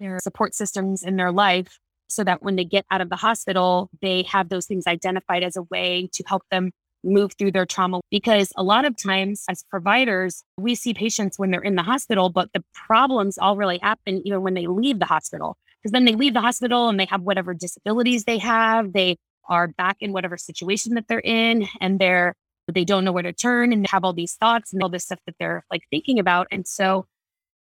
their 0.01 0.19
support 0.19 0.53
systems 0.53 1.01
in 1.01 1.15
their 1.15 1.31
life 1.31 1.79
so 2.09 2.23
that 2.23 2.41
when 2.41 2.55
they 2.55 2.65
get 2.65 2.85
out 2.91 3.01
of 3.01 3.09
the 3.09 3.15
hospital, 3.15 3.89
they 4.01 4.23
have 4.23 4.49
those 4.49 4.65
things 4.65 4.87
identified 4.87 5.43
as 5.43 5.55
a 5.55 5.63
way 5.63 6.09
to 6.13 6.23
help 6.27 6.43
them 6.51 6.71
move 7.03 7.33
through 7.33 7.51
their 7.51 7.65
trauma. 7.65 8.01
Because 8.11 8.51
a 8.57 8.63
lot 8.63 8.85
of 8.85 9.01
times, 9.01 9.45
as 9.49 9.63
providers, 9.69 10.43
we 10.57 10.75
see 10.75 10.93
patients 10.93 11.39
when 11.39 11.51
they're 11.51 11.61
in 11.61 11.75
the 11.75 11.83
hospital, 11.83 12.29
but 12.29 12.49
the 12.53 12.63
problems 12.73 13.37
all 13.37 13.55
really 13.55 13.77
happen 13.77 14.21
even 14.25 14.41
when 14.41 14.53
they 14.53 14.67
leave 14.67 14.99
the 14.99 15.05
hospital. 15.05 15.57
Because 15.81 15.93
then 15.93 16.05
they 16.05 16.15
leave 16.15 16.33
the 16.33 16.41
hospital 16.41 16.89
and 16.89 16.99
they 16.99 17.05
have 17.05 17.21
whatever 17.21 17.53
disabilities 17.53 18.25
they 18.25 18.37
have, 18.39 18.91
they 18.91 19.17
are 19.47 19.67
back 19.67 19.97
in 20.01 20.11
whatever 20.11 20.37
situation 20.37 20.95
that 20.95 21.07
they're 21.07 21.21
in, 21.21 21.67
and 21.79 21.99
they're 21.99 22.33
they 22.71 22.85
don't 22.85 23.03
know 23.03 23.11
where 23.11 23.23
to 23.23 23.33
turn 23.33 23.73
and 23.73 23.87
have 23.87 24.03
all 24.03 24.13
these 24.13 24.35
thoughts 24.35 24.73
and 24.73 24.83
all 24.83 24.89
this 24.89 25.05
stuff 25.05 25.19
that 25.25 25.33
they're 25.39 25.65
like 25.71 25.81
thinking 25.89 26.19
about. 26.19 26.47
And 26.51 26.67
so 26.67 27.07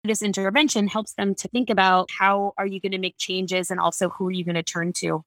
this 0.04 0.22
intervention 0.22 0.86
helps 0.86 1.14
them 1.14 1.34
to 1.34 1.48
think 1.48 1.70
about 1.70 2.10
how 2.10 2.52
are 2.58 2.66
you 2.66 2.80
going 2.80 2.92
to 2.92 2.98
make 2.98 3.16
changes 3.16 3.70
and 3.70 3.80
also 3.80 4.10
who 4.10 4.28
are 4.28 4.32
you 4.32 4.44
going 4.44 4.54
to 4.54 4.62
turn 4.62 4.92
to. 4.92 5.24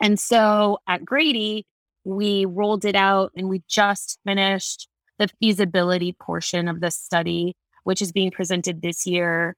And 0.00 0.18
so 0.18 0.78
at 0.88 1.04
Grady, 1.04 1.66
we 2.04 2.46
rolled 2.46 2.84
it 2.84 2.96
out 2.96 3.32
and 3.36 3.48
we 3.48 3.62
just 3.68 4.18
finished 4.26 4.88
the 5.18 5.28
feasibility 5.40 6.12
portion 6.12 6.68
of 6.68 6.80
the 6.80 6.90
study, 6.90 7.54
which 7.84 8.00
is 8.00 8.12
being 8.12 8.30
presented 8.30 8.80
this 8.80 9.06
year 9.06 9.56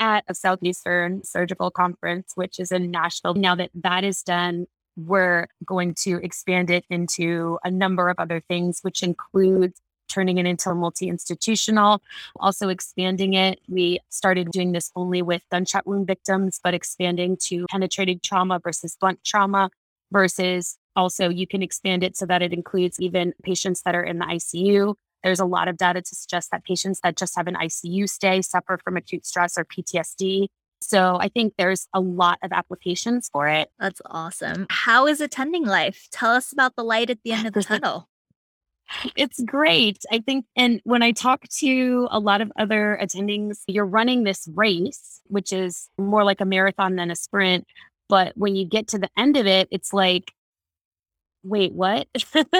at 0.00 0.24
a 0.28 0.34
Southeastern 0.34 1.22
Surgical 1.24 1.70
Conference, 1.70 2.32
which 2.34 2.58
is 2.58 2.72
in 2.72 2.90
Nashville. 2.90 3.34
Now 3.34 3.54
that 3.54 3.70
that 3.74 4.02
is 4.02 4.22
done, 4.22 4.66
we're 4.96 5.46
going 5.64 5.94
to 5.94 6.16
expand 6.22 6.70
it 6.70 6.84
into 6.90 7.58
a 7.62 7.70
number 7.70 8.08
of 8.08 8.16
other 8.18 8.40
things, 8.48 8.80
which 8.82 9.02
includes 9.02 9.80
turning 10.08 10.38
it 10.38 10.46
into 10.46 10.70
a 10.70 10.74
multi 10.74 11.08
institutional, 11.08 12.02
also 12.40 12.68
expanding 12.68 13.34
it. 13.34 13.60
We 13.68 14.00
started 14.08 14.50
doing 14.50 14.72
this 14.72 14.90
only 14.96 15.22
with 15.22 15.42
gunshot 15.50 15.86
wound 15.86 16.06
victims, 16.06 16.60
but 16.62 16.74
expanding 16.74 17.36
to 17.42 17.66
penetrating 17.70 18.20
trauma 18.22 18.60
versus 18.62 18.96
blunt 19.00 19.22
trauma 19.24 19.70
versus 20.10 20.78
also 20.96 21.28
you 21.28 21.46
can 21.46 21.62
expand 21.62 22.02
it 22.02 22.16
so 22.16 22.26
that 22.26 22.42
it 22.42 22.52
includes 22.52 22.98
even 23.00 23.32
patients 23.42 23.82
that 23.82 23.94
are 23.94 24.02
in 24.02 24.18
the 24.18 24.24
ICU. 24.24 24.94
There's 25.22 25.40
a 25.40 25.44
lot 25.44 25.68
of 25.68 25.76
data 25.76 26.00
to 26.00 26.14
suggest 26.14 26.50
that 26.52 26.64
patients 26.64 27.00
that 27.02 27.16
just 27.16 27.36
have 27.36 27.46
an 27.46 27.54
ICU 27.54 28.08
stay 28.08 28.42
suffer 28.42 28.78
from 28.82 28.96
acute 28.96 29.26
stress 29.26 29.58
or 29.58 29.64
PTSD. 29.64 30.48
So 30.80 31.18
I 31.20 31.28
think 31.28 31.54
there's 31.58 31.88
a 31.92 32.00
lot 32.00 32.38
of 32.42 32.52
applications 32.52 33.28
for 33.32 33.48
it. 33.48 33.68
That's 33.78 34.00
awesome. 34.06 34.66
How 34.70 35.06
is 35.06 35.20
attending 35.20 35.66
life? 35.66 36.08
Tell 36.12 36.30
us 36.30 36.52
about 36.52 36.76
the 36.76 36.84
light 36.84 37.10
at 37.10 37.18
the 37.24 37.32
end 37.32 37.48
of 37.48 37.52
the 37.52 37.64
tunnel 37.64 38.07
it's 39.16 39.42
great. 39.44 40.04
I 40.10 40.20
think, 40.20 40.46
and 40.56 40.80
when 40.84 41.02
I 41.02 41.12
talk 41.12 41.48
to 41.58 42.08
a 42.10 42.18
lot 42.18 42.40
of 42.40 42.52
other 42.58 42.98
attendings, 43.00 43.62
you're 43.66 43.86
running 43.86 44.24
this 44.24 44.48
race, 44.54 45.20
which 45.26 45.52
is 45.52 45.88
more 45.98 46.24
like 46.24 46.40
a 46.40 46.44
marathon 46.44 46.96
than 46.96 47.10
a 47.10 47.16
sprint. 47.16 47.66
But 48.08 48.32
when 48.36 48.56
you 48.56 48.64
get 48.64 48.88
to 48.88 48.98
the 48.98 49.10
end 49.16 49.36
of 49.36 49.46
it, 49.46 49.68
it's 49.70 49.92
like, 49.92 50.32
wait, 51.42 51.72
what? 51.72 52.08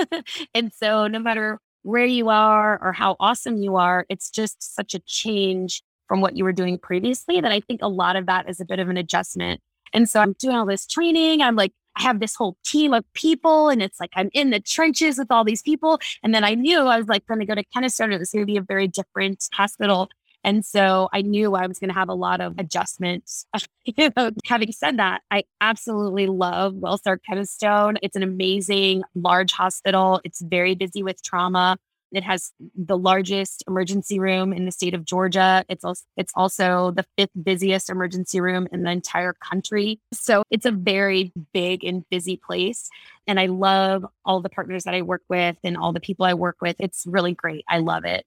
and 0.55 0.73
so, 0.73 1.07
no 1.07 1.19
matter 1.19 1.59
where 1.83 2.05
you 2.05 2.29
are 2.29 2.79
or 2.83 2.93
how 2.93 3.17
awesome 3.19 3.57
you 3.57 3.77
are, 3.77 4.05
it's 4.09 4.31
just 4.31 4.75
such 4.75 4.95
a 4.95 4.99
change 5.01 5.83
from 6.07 6.21
what 6.21 6.37
you 6.37 6.45
were 6.45 6.53
doing 6.53 6.79
previously 6.79 7.41
that 7.41 7.53
I 7.53 7.61
think 7.61 7.81
a 7.83 7.89
lot 7.89 8.17
of 8.17 8.27
that 8.27 8.49
is 8.49 8.61
a 8.61 8.65
bit 8.65 8.79
of 8.79 8.89
an 8.89 8.97
adjustment. 8.97 9.61
And 9.93 10.09
so 10.09 10.21
I'm 10.21 10.35
doing 10.39 10.57
all 10.57 10.67
this 10.67 10.87
training. 10.87 11.43
I'm 11.43 11.57
like, 11.57 11.73
I 11.97 12.03
have 12.03 12.21
this 12.21 12.35
whole 12.35 12.57
team 12.65 12.95
of 12.95 13.05
people 13.13 13.69
and 13.69 13.83
it's 13.83 13.99
like 13.99 14.11
I'm 14.15 14.31
in 14.33 14.51
the 14.51 14.61
trenches 14.61 15.19
with 15.19 15.31
all 15.31 15.45
these 15.45 15.63
people. 15.63 15.99
And 16.23 16.35
then 16.35 16.45
I 16.45 16.55
knew 16.55 16.81
I 16.81 16.99
was 16.99 17.09
like 17.09 17.27
going 17.27 17.41
to 17.41 17.47
go 17.47 17.55
to 17.55 17.65
Kennestone. 17.75 18.13
It 18.13 18.19
was 18.19 18.31
going 18.31 18.43
to 18.43 18.47
be 18.47 18.57
a 18.57 18.63
very 18.63 18.89
different 18.89 19.49
hospital. 19.53 20.09
And 20.45 20.65
so 20.65 21.09
I 21.13 21.23
knew 21.23 21.55
I 21.55 21.67
was 21.67 21.79
going 21.79 21.89
to 21.89 21.95
have 21.95 22.09
a 22.09 22.15
lot 22.15 22.41
of 22.41 22.55
adjustments. 22.59 23.47
having 24.47 24.73
said 24.73 24.99
that, 24.99 25.23
I 25.31 25.45
absolutely 25.61 26.27
love 26.27 26.75
Wellstar 26.75 27.19
Kennestone. 27.29 27.97
It's 28.03 28.17
an 28.17 28.23
amazing 28.23 29.03
large 29.15 29.53
hospital. 29.53 30.21
It's 30.25 30.41
very 30.41 30.75
busy 30.75 31.03
with 31.03 31.23
trauma. 31.23 31.77
It 32.13 32.25
has 32.25 32.53
the 32.75 32.97
largest 32.97 33.63
emergency 33.69 34.19
room 34.19 34.53
in 34.53 34.65
the 34.65 34.73
state 34.73 34.95
of 34.95 35.05
Georgia. 35.05 35.65
It's 35.69 35.85
also, 35.85 36.05
it's 36.17 36.33
also 36.35 36.91
the 36.93 37.05
fifth 37.17 37.31
busiest 37.43 37.91
emergency 37.91 38.41
room 38.41 38.67
in 38.73 38.83
the 38.83 38.91
entire 38.91 39.35
country. 39.35 40.01
So 40.13 40.43
it's 40.51 40.67
a 40.67 40.71
very 40.71 41.33
big 41.53 41.85
and 41.85 42.09
busy 42.11 42.37
place. 42.37 42.89
And 43.27 43.39
I 43.39 43.47
love 43.47 44.07
all 44.25 44.41
the 44.41 44.49
partners 44.49 44.85
that 44.85 44.95
I 44.95 45.03
work 45.03 45.23
with 45.29 45.57
and 45.63 45.77
all 45.77 45.93
the 45.93 46.01
people 46.01 46.25
I 46.25 46.35
work 46.35 46.57
with. 46.61 46.77
It's 46.79 47.05
really 47.07 47.35
great. 47.35 47.65
I 47.69 47.79
love 47.79 48.05
it. 48.05 48.25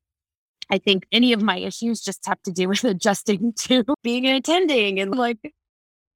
I 0.70 0.78
think 0.78 1.06
any 1.12 1.34
of 1.34 1.42
my 1.42 1.58
issues 1.58 2.02
just 2.02 2.26
have 2.26 2.42
to 2.44 2.52
do 2.52 2.68
with 2.70 2.84
adjusting 2.84 3.54
to 3.54 3.84
being 4.04 4.26
an 4.28 4.36
attending 4.36 5.00
and 5.00 5.14
like, 5.16 5.38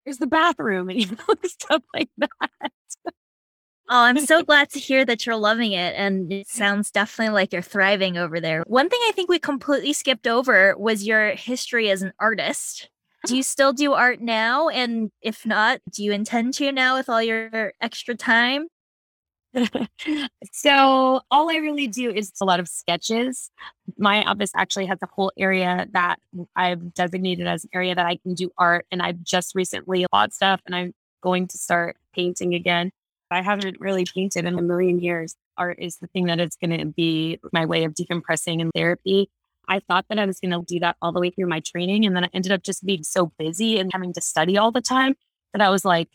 there's 0.06 0.18
the 0.18 0.28
bathroom 0.28 0.90
and 0.90 1.20
stuff 1.46 1.84
like 1.94 2.10
that. 2.18 2.30
Oh, 3.88 4.04
I'm 4.04 4.26
so 4.26 4.44
glad 4.44 4.70
to 4.72 4.80
hear 4.80 5.06
that 5.06 5.26
you're 5.26 5.36
loving 5.36 5.74
it. 5.74 5.94
And 5.96 6.32
it 6.32 6.48
sounds 6.48 6.92
definitely 6.92 7.34
like 7.34 7.54
you're 7.54 7.62
thriving 7.62 8.18
over 8.18 8.40
there. 8.40 8.64
One 8.68 8.90
thing 8.90 9.00
I 9.08 9.12
think 9.12 9.30
we 9.30 9.40
completely 9.40 9.94
skipped 9.94 10.28
over 10.28 10.76
was 10.78 11.06
your 11.06 11.32
history 11.32 11.90
as 11.90 12.02
an 12.02 12.14
artist. 12.20 12.90
Do 13.26 13.36
you 13.36 13.44
still 13.44 13.74
do 13.74 13.94
art 13.94 14.22
now? 14.22 14.70
And 14.70 15.12
if 15.22 15.46
not, 15.46 15.80
do 15.92 16.04
you 16.04 16.12
intend 16.12 16.54
to 16.56 16.72
now 16.72 16.98
with 16.98 17.10
all 17.10 17.22
your 17.22 17.74
extra 17.82 18.16
time? 18.16 18.68
so, 20.52 21.22
all 21.32 21.50
I 21.50 21.56
really 21.56 21.88
do 21.88 22.12
is 22.12 22.32
a 22.42 22.46
lot 22.46 22.60
of 22.60 22.68
sketches. 22.68 23.50
My 23.98 24.24
office 24.26 24.52
actually 24.56 24.86
has 24.88 25.00
a 25.02 25.08
whole 25.08 25.32
area 25.38 25.88
that 25.94 26.18
I've 26.56 26.94
designated 26.94 27.48
as 27.48 27.64
an 27.64 27.70
area 27.74 27.96
that 27.96 28.06
I 28.06 28.18
can 28.18 28.34
do 28.34 28.52
art. 28.58 28.86
And 28.92 29.02
I've 29.02 29.24
just 29.24 29.56
recently 29.56 30.06
bought 30.12 30.34
stuff 30.34 30.62
and 30.66 30.76
I'm 30.76 30.94
going 31.22 31.48
to 31.48 31.58
start 31.58 31.98
painting 32.14 32.54
again. 32.54 32.92
I 33.36 33.42
haven't 33.42 33.82
really 33.82 34.06
painted 34.06 34.46
in 34.46 34.58
a 34.58 34.62
million 34.62 35.00
years. 35.00 35.36
Art 35.58 35.78
is 35.80 35.98
the 35.98 36.08
thing 36.08 36.28
that 36.28 36.40
is 36.40 36.56
going 36.56 36.78
to 36.80 36.86
be 36.86 37.38
my 37.52 37.66
way 37.66 37.84
of 37.84 37.94
decompressing 37.94 38.62
and 38.62 38.72
therapy. 38.74 39.30
I 39.68 39.80
thought 39.80 40.06
that 40.08 40.20
I 40.20 40.26
was 40.26 40.40
going 40.40 40.52
to 40.52 40.64
do 40.66 40.80
that 40.80 40.96
all 41.02 41.12
the 41.12 41.20
way 41.20 41.32
through 41.32 41.48
my 41.48 41.60
training. 41.60 42.06
And 42.06 42.16
then 42.16 42.24
I 42.24 42.30
ended 42.34 42.54
up 42.54 42.64
just 42.64 42.86
being 42.86 43.04
so 43.04 43.34
busy 43.38 43.78
and 43.78 43.92
having 43.92 44.14
to 44.14 44.22
study 44.22 44.58
all 44.58 44.72
the 44.72 44.82
time 44.82 45.16
that 45.52 45.62
I 45.62 45.70
was 45.70 45.84
like, 45.84 46.08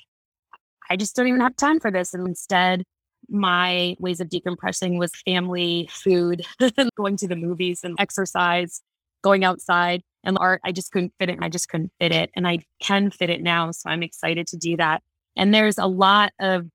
I 0.89 0.97
just 0.97 1.15
don't 1.15 1.27
even 1.27 1.43
have 1.43 1.57
time 1.57 1.79
for 1.79 1.91
this. 1.91 2.15
And 2.15 2.27
instead, 2.27 2.85
my 3.29 3.97
ways 3.99 4.21
of 4.21 4.29
decompressing 4.29 4.99
was 4.99 5.13
family, 5.27 5.91
food, 5.93 6.47
going 6.97 7.19
to 7.19 7.29
the 7.29 7.37
movies 7.37 7.81
and 7.85 7.97
exercise, 7.99 8.81
going 9.23 9.45
outside. 9.45 10.03
And 10.25 10.39
art, 10.39 10.63
I 10.65 10.73
just 10.73 10.91
couldn't 10.91 11.13
fit 11.19 11.29
it. 11.29 11.39
I 11.43 11.51
just 11.51 11.69
couldn't 11.69 11.93
fit 12.01 12.13
it. 12.13 12.31
And 12.35 12.49
I 12.49 12.61
can 12.81 13.11
fit 13.11 13.29
it 13.29 13.43
now. 13.43 13.73
So 13.73 13.91
I'm 13.91 14.03
excited 14.03 14.47
to 14.49 14.57
do 14.57 14.79
that. 14.79 15.03
And 15.37 15.55
there's 15.55 15.79
a 15.79 15.87
lot 15.87 16.33
of 16.41 16.67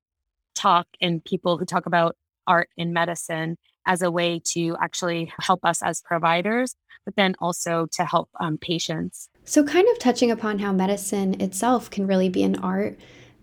talk 0.56 0.88
and 1.02 1.24
people 1.24 1.58
who 1.58 1.66
talk 1.66 1.86
about 1.86 2.16
art 2.48 2.70
in 2.78 2.94
medicine 2.94 3.58
as 3.86 4.02
a 4.02 4.12
way 4.12 4.42
to 4.44 4.76
actually 4.82 5.32
help 5.40 5.64
us 5.64 5.82
as 5.82 6.02
providers, 6.02 6.76
but 7.06 7.16
then 7.16 7.36
also 7.40 7.88
to 7.92 8.06
help 8.06 8.30
um, 8.40 8.58
patients. 8.58 9.30
So, 9.44 9.64
kind 9.64 9.88
of 9.90 10.00
touching 10.00 10.32
upon 10.32 10.60
how 10.60 10.72
medicine 10.72 11.40
itself 11.40 11.90
can 11.90 12.08
really 12.08 12.30
be 12.30 12.44
an 12.44 12.56
art, 12.56 12.98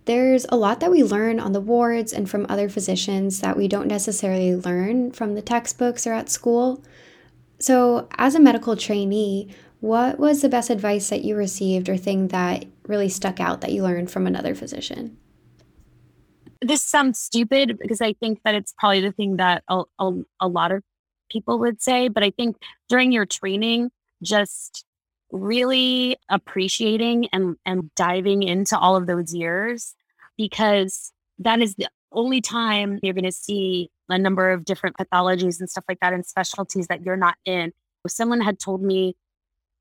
there's 0.05 0.47
a 0.49 0.57
lot 0.57 0.81
that 0.81 0.91
we 0.91 1.05
learn 1.05 1.39
on 1.39 1.53
the 1.53 1.61
wards 1.61 2.13
and 2.13 2.29
from 2.29 2.47
other 2.49 2.69
physicians 2.69 3.41
that 3.41 3.57
we 3.57 3.69
don't 3.69 3.87
necessarily 3.87 4.57
learn 4.57 5.13
from 5.13 5.35
the 5.35 5.43
textbooks 5.43 6.07
or 6.07 6.13
at 6.13 6.29
school. 6.29 6.83
So, 7.61 8.09
as 8.19 8.35
a 8.35 8.41
medical 8.41 8.75
trainee, 8.75 9.55
what 9.79 10.19
was 10.19 10.43
the 10.43 10.49
best 10.49 10.71
advice 10.71 11.09
that 11.11 11.23
you 11.23 11.37
received 11.37 11.89
or 11.89 11.97
thing 11.97 12.29
that 12.29 12.65
really 12.87 13.09
stuck 13.09 13.39
out 13.39 13.61
that 13.61 13.73
you 13.73 13.83
learned 13.83 14.11
from 14.11 14.27
another 14.27 14.55
physician? 14.55 15.17
This 16.63 16.83
sounds 16.83 17.19
stupid 17.19 17.79
because 17.79 18.01
I 18.01 18.13
think 18.15 18.41
that 18.45 18.55
it's 18.55 18.73
probably 18.79 19.01
the 19.01 19.13
thing 19.13 19.37
that 19.37 19.65
a, 19.69 19.83
a, 19.99 20.13
a 20.41 20.49
lot 20.49 20.73
of 20.73 20.83
people 21.31 21.59
would 21.59 21.83
say, 21.83 22.09
but 22.09 22.23
I 22.23 22.31
think 22.31 22.57
during 22.89 23.13
your 23.13 23.27
training, 23.27 23.91
just 24.23 24.85
really 25.31 26.17
appreciating 26.29 27.29
and, 27.33 27.57
and 27.67 27.93
diving 27.95 28.43
into 28.43 28.79
all 28.79 28.97
of 28.97 29.07
those 29.07 29.35
years 29.35 29.95
because 30.37 31.13
that 31.39 31.61
is 31.61 31.75
the 31.75 31.89
only 32.13 32.41
time 32.41 33.01
you're 33.03 33.15
going 33.15 33.25
to 33.25 33.33
see 33.33 33.91
a 34.09 34.19
number 34.19 34.51
of 34.51 34.65
different 34.65 34.97
pathologies 34.97 35.59
and 35.59 35.69
stuff 35.69 35.85
like 35.89 35.99
that 36.01 36.13
and 36.13 36.27
specialties 36.27 36.87
that 36.89 37.03
you're 37.05 37.17
not 37.17 37.37
in. 37.45 37.73
If 38.05 38.13
someone 38.13 38.41
had 38.41 38.59
told 38.59 38.83
me, 38.83 39.17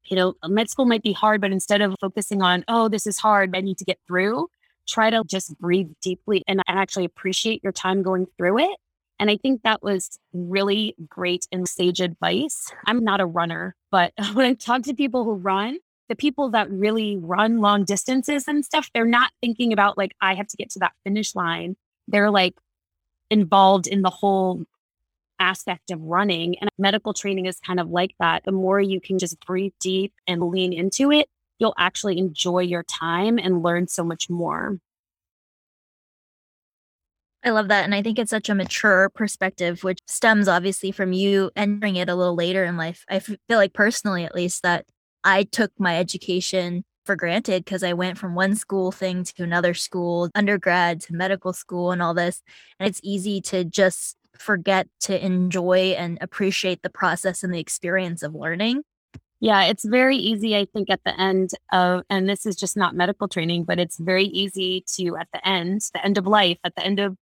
you 0.06 0.16
know, 0.16 0.36
med 0.46 0.70
school 0.70 0.86
might 0.86 1.04
be 1.04 1.12
hard, 1.12 1.42
but 1.42 1.52
instead 1.52 1.82
of 1.82 1.96
focusing 2.00 2.42
on, 2.42 2.64
oh, 2.68 2.88
this 2.88 3.06
is 3.06 3.20
hard, 3.20 3.56
I 3.56 3.62
need 3.62 3.78
to 3.80 3.86
get 3.86 4.00
through, 4.08 4.48
try 4.88 5.10
to 5.10 5.24
just 5.26 5.58
breathe 5.60 5.90
deeply 6.02 6.44
and 6.48 6.60
I 6.62 6.74
actually 6.74 7.06
appreciate 7.06 7.64
your 7.64 7.72
time 7.72 8.04
going 8.04 8.28
through 8.38 8.60
it. 8.60 8.78
And 9.20 9.30
I 9.30 9.38
think 9.38 9.62
that 9.62 9.84
was 9.84 10.18
really 10.34 10.96
great 11.08 11.48
and 11.52 11.68
sage 11.68 12.02
advice. 12.02 12.72
I'm 12.88 13.04
not 13.04 13.22
a 13.22 13.26
runner, 13.26 13.76
but 13.92 14.14
when 14.34 14.46
I 14.46 14.54
talk 14.54 14.84
to 14.84 14.94
people 14.94 15.24
who 15.24 15.34
run, 15.34 15.78
the 16.10 16.16
people 16.16 16.50
that 16.50 16.70
really 16.70 17.18
run 17.18 17.60
long 17.60 17.86
distances 17.86 18.46
and 18.48 18.66
stuff, 18.66 18.90
they're 18.94 19.06
not 19.06 19.32
thinking 19.40 19.72
about 19.72 19.98
like, 19.98 20.16
I 20.22 20.34
have 20.34 20.48
to 20.48 20.58
get 20.58 20.72
to 20.72 20.80
that 20.80 20.94
finish 21.04 21.36
line. 21.36 21.78
They're 22.08 22.32
like 22.32 22.56
involved 23.30 23.88
in 23.88 24.02
the 24.02 24.10
whole 24.10 24.66
aspect 25.40 25.92
of 25.92 26.02
running. 26.02 26.58
And 26.60 26.70
medical 26.78 27.14
training 27.14 27.46
is 27.46 27.60
kind 27.60 27.80
of 27.80 27.90
like 27.90 28.14
that. 28.20 28.44
The 28.44 28.52
more 28.52 28.82
you 28.82 29.02
can 29.02 29.20
just 29.20 29.40
breathe 29.46 29.74
deep 29.80 30.14
and 30.28 30.42
lean 30.42 30.74
into 30.74 31.12
it, 31.12 31.30
you'll 31.62 31.76
actually 31.78 32.18
enjoy 32.18 32.60
your 32.60 32.84
time 32.84 33.38
and 33.38 33.64
learn 33.64 33.88
so 33.88 34.04
much 34.04 34.30
more. 34.30 34.80
I 37.44 37.52
love 37.52 37.70
that. 37.70 37.86
And 37.86 37.96
I 37.96 38.02
think 38.04 38.20
it's 38.20 38.30
such 38.30 38.50
a 38.50 38.56
mature 38.56 39.10
perspective, 39.10 39.84
which 39.84 40.00
stems 40.08 40.48
obviously 40.48 40.92
from 40.92 41.14
you 41.14 41.50
entering 41.56 41.96
it 41.96 42.10
a 42.10 42.16
little 42.16 42.36
later 42.36 42.66
in 42.66 42.78
life. 42.78 43.04
I 43.10 43.20
feel 43.20 43.38
like 43.50 43.74
personally, 43.74 44.26
at 44.26 44.36
least, 44.36 44.64
that 44.64 44.86
I 45.24 45.44
took 45.44 45.72
my 45.80 45.98
education 45.98 46.84
for 47.06 47.16
granted 47.16 47.66
because 47.66 47.84
I 47.84 47.94
went 47.94 48.20
from 48.20 48.36
one 48.36 48.56
school 48.56 48.92
thing 48.92 49.24
to 49.24 49.44
another 49.44 49.74
school, 49.74 50.30
undergrad 50.36 51.02
to 51.02 51.14
medical 51.14 51.54
school, 51.54 51.92
and 51.92 52.02
all 52.02 52.14
this. 52.14 52.44
And 52.80 52.88
it's 52.88 53.02
easy 53.04 53.42
to 53.42 53.64
just 53.64 54.18
forget 54.38 54.88
to 55.02 55.24
enjoy 55.24 55.96
and 55.98 56.18
appreciate 56.22 56.84
the 56.84 56.90
process 56.90 57.44
and 57.44 57.54
the 57.54 57.60
experience 57.60 58.22
of 58.22 58.36
learning. 58.36 58.84
Yeah, 59.42 59.64
it's 59.64 59.84
very 59.84 60.18
easy, 60.18 60.56
I 60.56 60.66
think, 60.66 60.92
at 60.92 61.04
the 61.04 61.20
end 61.20 61.52
of, 61.74 62.04
and 62.12 62.30
this 62.30 62.46
is 62.46 62.56
just 62.56 62.78
not 62.78 62.96
medical 62.96 63.28
training, 63.28 63.64
but 63.64 63.80
it's 63.80 63.98
very 63.98 64.26
easy 64.26 64.86
to, 64.98 65.18
at 65.18 65.30
the 65.34 65.46
end, 65.48 65.82
the 65.94 66.06
end 66.06 66.20
of 66.20 66.28
life, 66.28 66.60
at 66.64 66.76
the 66.76 66.86
end 66.86 67.00
of 67.00 67.18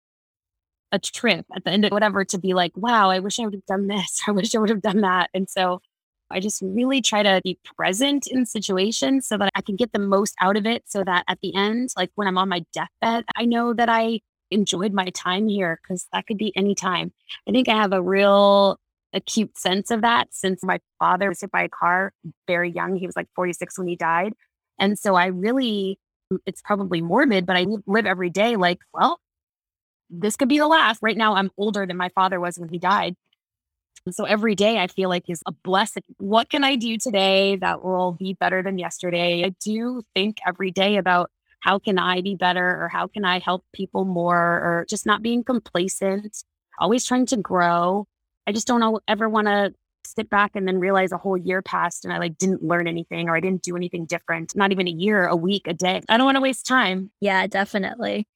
a 0.92 0.98
trip, 0.98 1.46
at 1.54 1.64
the 1.64 1.70
end 1.70 1.84
of 1.84 1.92
whatever, 1.92 2.24
to 2.24 2.38
be 2.38 2.54
like, 2.54 2.72
wow, 2.76 3.10
I 3.10 3.20
wish 3.20 3.38
I 3.38 3.44
would 3.44 3.54
have 3.54 3.66
done 3.66 3.86
this. 3.88 4.22
I 4.28 4.32
wish 4.32 4.54
I 4.54 4.58
would 4.58 4.70
have 4.70 4.82
done 4.82 5.02
that. 5.02 5.30
And 5.34 5.48
so 5.48 5.80
I 6.30 6.40
just 6.40 6.60
really 6.62 7.00
try 7.00 7.22
to 7.22 7.40
be 7.44 7.58
present 7.76 8.26
in 8.26 8.46
situations 8.46 9.26
so 9.26 9.38
that 9.38 9.50
I 9.54 9.62
can 9.62 9.76
get 9.76 9.92
the 9.92 9.98
most 10.00 10.34
out 10.40 10.56
of 10.56 10.66
it. 10.66 10.84
So 10.86 11.04
that 11.04 11.24
at 11.28 11.38
the 11.42 11.54
end, 11.54 11.90
like 11.96 12.10
when 12.16 12.28
I'm 12.28 12.38
on 12.38 12.48
my 12.48 12.64
deathbed, 12.72 13.24
I 13.36 13.44
know 13.44 13.74
that 13.74 13.88
I 13.88 14.20
enjoyed 14.50 14.92
my 14.92 15.10
time 15.10 15.48
here 15.48 15.78
because 15.82 16.06
that 16.12 16.26
could 16.26 16.38
be 16.38 16.52
any 16.56 16.74
time. 16.74 17.12
I 17.48 17.52
think 17.52 17.68
I 17.68 17.74
have 17.76 17.92
a 17.92 18.02
real 18.02 18.78
acute 19.12 19.56
sense 19.56 19.90
of 19.90 20.02
that 20.02 20.28
since 20.32 20.62
my 20.62 20.78
father 20.98 21.28
was 21.28 21.40
hit 21.40 21.50
by 21.50 21.62
a 21.62 21.68
car 21.68 22.12
very 22.46 22.70
young. 22.70 22.96
He 22.96 23.06
was 23.06 23.16
like 23.16 23.28
46 23.34 23.78
when 23.78 23.88
he 23.88 23.96
died. 23.96 24.34
And 24.78 24.98
so 24.98 25.14
I 25.14 25.26
really, 25.26 25.98
it's 26.46 26.62
probably 26.62 27.00
morbid, 27.00 27.46
but 27.46 27.56
I 27.56 27.66
live 27.86 28.06
every 28.06 28.30
day 28.30 28.56
like, 28.56 28.78
well, 28.92 29.20
this 30.10 30.36
could 30.36 30.48
be 30.48 30.58
the 30.58 30.68
last. 30.68 31.00
Right 31.02 31.16
now, 31.16 31.34
I'm 31.34 31.50
older 31.56 31.86
than 31.86 31.96
my 31.96 32.08
father 32.10 32.40
was 32.40 32.58
when 32.58 32.68
he 32.68 32.78
died. 32.78 33.14
And 34.06 34.14
so 34.14 34.24
every 34.24 34.54
day 34.54 34.78
I 34.78 34.86
feel 34.86 35.08
like 35.08 35.28
is 35.28 35.42
a 35.46 35.52
blessing. 35.52 36.02
What 36.18 36.48
can 36.48 36.64
I 36.64 36.76
do 36.76 36.96
today 36.96 37.56
that 37.56 37.84
will 37.84 38.12
be 38.12 38.34
better 38.34 38.62
than 38.62 38.78
yesterday? 38.78 39.44
I 39.44 39.54
do 39.62 40.02
think 40.14 40.38
every 40.46 40.70
day 40.70 40.96
about 40.96 41.30
how 41.60 41.78
can 41.78 41.98
I 41.98 42.22
be 42.22 42.34
better 42.34 42.82
or 42.82 42.88
how 42.88 43.06
can 43.08 43.24
I 43.24 43.40
help 43.40 43.64
people 43.74 44.04
more 44.04 44.38
or 44.38 44.86
just 44.88 45.04
not 45.04 45.22
being 45.22 45.42
complacent, 45.42 46.44
always 46.78 47.04
trying 47.04 47.26
to 47.26 47.36
grow. 47.36 48.06
I 48.48 48.52
just 48.52 48.66
don't 48.66 49.02
ever 49.06 49.28
want 49.28 49.46
to 49.46 49.74
sit 50.06 50.30
back 50.30 50.52
and 50.54 50.66
then 50.66 50.78
realize 50.78 51.12
a 51.12 51.18
whole 51.18 51.36
year 51.36 51.60
passed 51.60 52.06
and 52.06 52.14
I 52.14 52.18
like 52.18 52.38
didn't 52.38 52.62
learn 52.62 52.88
anything 52.88 53.28
or 53.28 53.36
I 53.36 53.40
didn't 53.40 53.60
do 53.60 53.76
anything 53.76 54.06
different. 54.06 54.56
Not 54.56 54.72
even 54.72 54.88
a 54.88 54.90
year, 54.90 55.26
a 55.26 55.36
week, 55.36 55.66
a 55.66 55.74
day. 55.74 56.00
I 56.08 56.16
don't 56.16 56.24
want 56.24 56.36
to 56.36 56.40
waste 56.40 56.66
time. 56.66 57.10
Yeah, 57.20 57.46
definitely. 57.46 58.26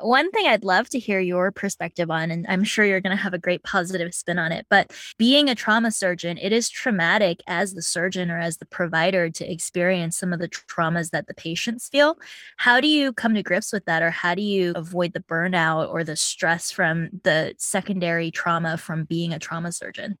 One 0.00 0.30
thing 0.30 0.46
I'd 0.46 0.64
love 0.64 0.88
to 0.90 0.98
hear 0.98 1.20
your 1.20 1.50
perspective 1.50 2.10
on, 2.10 2.30
and 2.30 2.46
I'm 2.48 2.64
sure 2.64 2.84
you're 2.84 3.00
going 3.00 3.16
to 3.16 3.22
have 3.22 3.34
a 3.34 3.38
great 3.38 3.62
positive 3.62 4.14
spin 4.14 4.38
on 4.38 4.52
it, 4.52 4.66
but 4.68 4.92
being 5.18 5.48
a 5.48 5.54
trauma 5.54 5.90
surgeon, 5.90 6.38
it 6.38 6.52
is 6.52 6.68
traumatic 6.68 7.42
as 7.46 7.74
the 7.74 7.82
surgeon 7.82 8.30
or 8.30 8.38
as 8.38 8.58
the 8.58 8.66
provider 8.66 9.30
to 9.30 9.50
experience 9.50 10.18
some 10.18 10.32
of 10.32 10.38
the 10.38 10.48
traumas 10.48 11.10
that 11.10 11.26
the 11.26 11.34
patients 11.34 11.88
feel. 11.88 12.18
How 12.58 12.80
do 12.80 12.88
you 12.88 13.12
come 13.12 13.34
to 13.34 13.42
grips 13.42 13.72
with 13.72 13.84
that, 13.86 14.02
or 14.02 14.10
how 14.10 14.34
do 14.34 14.42
you 14.42 14.72
avoid 14.76 15.12
the 15.12 15.20
burnout 15.20 15.92
or 15.92 16.04
the 16.04 16.16
stress 16.16 16.70
from 16.70 17.08
the 17.24 17.54
secondary 17.58 18.30
trauma 18.30 18.76
from 18.76 19.04
being 19.04 19.32
a 19.32 19.38
trauma 19.38 19.72
surgeon? 19.72 20.18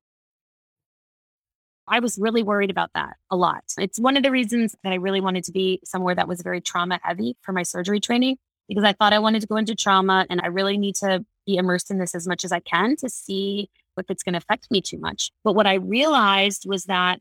I 1.88 2.00
was 2.00 2.18
really 2.18 2.42
worried 2.42 2.70
about 2.70 2.90
that 2.94 3.16
a 3.30 3.36
lot. 3.36 3.62
It's 3.78 4.00
one 4.00 4.16
of 4.16 4.22
the 4.22 4.32
reasons 4.32 4.74
that 4.82 4.92
I 4.92 4.96
really 4.96 5.20
wanted 5.20 5.44
to 5.44 5.52
be 5.52 5.80
somewhere 5.84 6.14
that 6.14 6.26
was 6.26 6.42
very 6.42 6.60
trauma 6.60 6.98
heavy 7.02 7.36
for 7.42 7.52
my 7.52 7.62
surgery 7.62 8.00
training 8.00 8.38
because 8.68 8.84
I 8.84 8.92
thought 8.92 9.12
I 9.12 9.18
wanted 9.18 9.40
to 9.40 9.46
go 9.46 9.56
into 9.56 9.74
trauma 9.74 10.26
and 10.28 10.40
I 10.40 10.48
really 10.48 10.78
need 10.78 10.94
to 10.96 11.24
be 11.46 11.56
immersed 11.56 11.90
in 11.90 11.98
this 11.98 12.14
as 12.14 12.26
much 12.26 12.44
as 12.44 12.52
I 12.52 12.60
can 12.60 12.96
to 12.96 13.08
see 13.08 13.70
if 13.96 14.10
it's 14.10 14.22
going 14.22 14.34
to 14.34 14.38
affect 14.38 14.70
me 14.70 14.80
too 14.80 14.98
much. 14.98 15.30
But 15.44 15.54
what 15.54 15.66
I 15.66 15.74
realized 15.74 16.64
was 16.66 16.84
that 16.84 17.20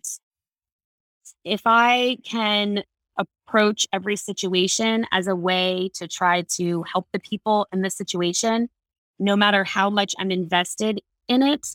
if 1.43 1.61
I 1.65 2.17
can 2.25 2.83
approach 3.17 3.87
every 3.93 4.15
situation 4.15 5.05
as 5.11 5.27
a 5.27 5.35
way 5.35 5.89
to 5.95 6.07
try 6.07 6.41
to 6.55 6.83
help 6.91 7.07
the 7.13 7.19
people 7.19 7.67
in 7.71 7.81
the 7.81 7.89
situation, 7.89 8.69
no 9.19 9.35
matter 9.35 9.63
how 9.63 9.89
much 9.89 10.13
I'm 10.19 10.31
invested 10.31 11.01
in 11.27 11.41
it, 11.41 11.67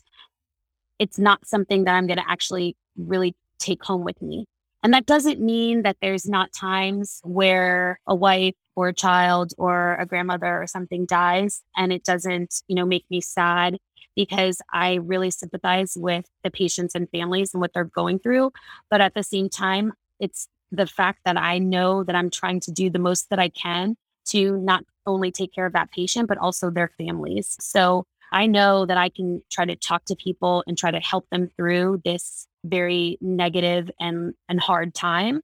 it's 0.99 1.17
not 1.17 1.47
something 1.47 1.85
that 1.85 1.95
I'm 1.95 2.05
going 2.05 2.19
to 2.19 2.29
actually 2.29 2.75
really 2.95 3.35
take 3.57 3.83
home 3.83 4.03
with 4.03 4.21
me. 4.21 4.45
And 4.83 4.93
that 4.93 5.05
doesn't 5.05 5.39
mean 5.39 5.83
that 5.83 5.97
there's 6.01 6.27
not 6.27 6.53
times 6.53 7.21
where 7.23 7.99
a 8.07 8.15
wife 8.15 8.55
or 8.75 8.89
a 8.89 8.93
child 8.93 9.53
or 9.57 9.95
a 9.95 10.05
grandmother 10.05 10.61
or 10.61 10.67
something 10.67 11.05
dies 11.05 11.61
and 11.75 11.91
it 11.91 12.03
doesn't, 12.03 12.61
you 12.67 12.75
know, 12.75 12.85
make 12.85 13.05
me 13.09 13.21
sad 13.21 13.77
because 14.15 14.61
I 14.73 14.95
really 14.95 15.31
sympathize 15.31 15.93
with 15.95 16.25
the 16.43 16.51
patients 16.51 16.95
and 16.95 17.09
families 17.09 17.53
and 17.53 17.61
what 17.61 17.71
they're 17.73 17.83
going 17.83 18.19
through. 18.19 18.51
But 18.89 19.01
at 19.01 19.13
the 19.13 19.23
same 19.23 19.49
time, 19.49 19.93
it's 20.19 20.47
the 20.71 20.87
fact 20.87 21.19
that 21.25 21.37
I 21.37 21.57
know 21.57 22.03
that 22.03 22.15
I'm 22.15 22.29
trying 22.29 22.59
to 22.61 22.71
do 22.71 22.89
the 22.89 22.99
most 22.99 23.29
that 23.29 23.39
I 23.39 23.49
can 23.49 23.95
to 24.27 24.57
not 24.57 24.83
only 25.05 25.31
take 25.31 25.53
care 25.53 25.65
of 25.65 25.73
that 25.73 25.91
patient, 25.91 26.27
but 26.27 26.37
also 26.37 26.69
their 26.69 26.91
families. 26.97 27.57
So 27.59 28.05
I 28.31 28.45
know 28.45 28.85
that 28.85 28.97
I 28.97 29.09
can 29.09 29.41
try 29.51 29.65
to 29.65 29.75
talk 29.75 30.05
to 30.05 30.15
people 30.15 30.63
and 30.65 30.77
try 30.77 30.91
to 30.91 30.99
help 30.99 31.29
them 31.31 31.49
through 31.57 32.01
this 32.05 32.47
very 32.63 33.17
negative 33.19 33.91
and, 33.99 34.33
and 34.47 34.59
hard 34.59 34.93
time. 34.93 35.41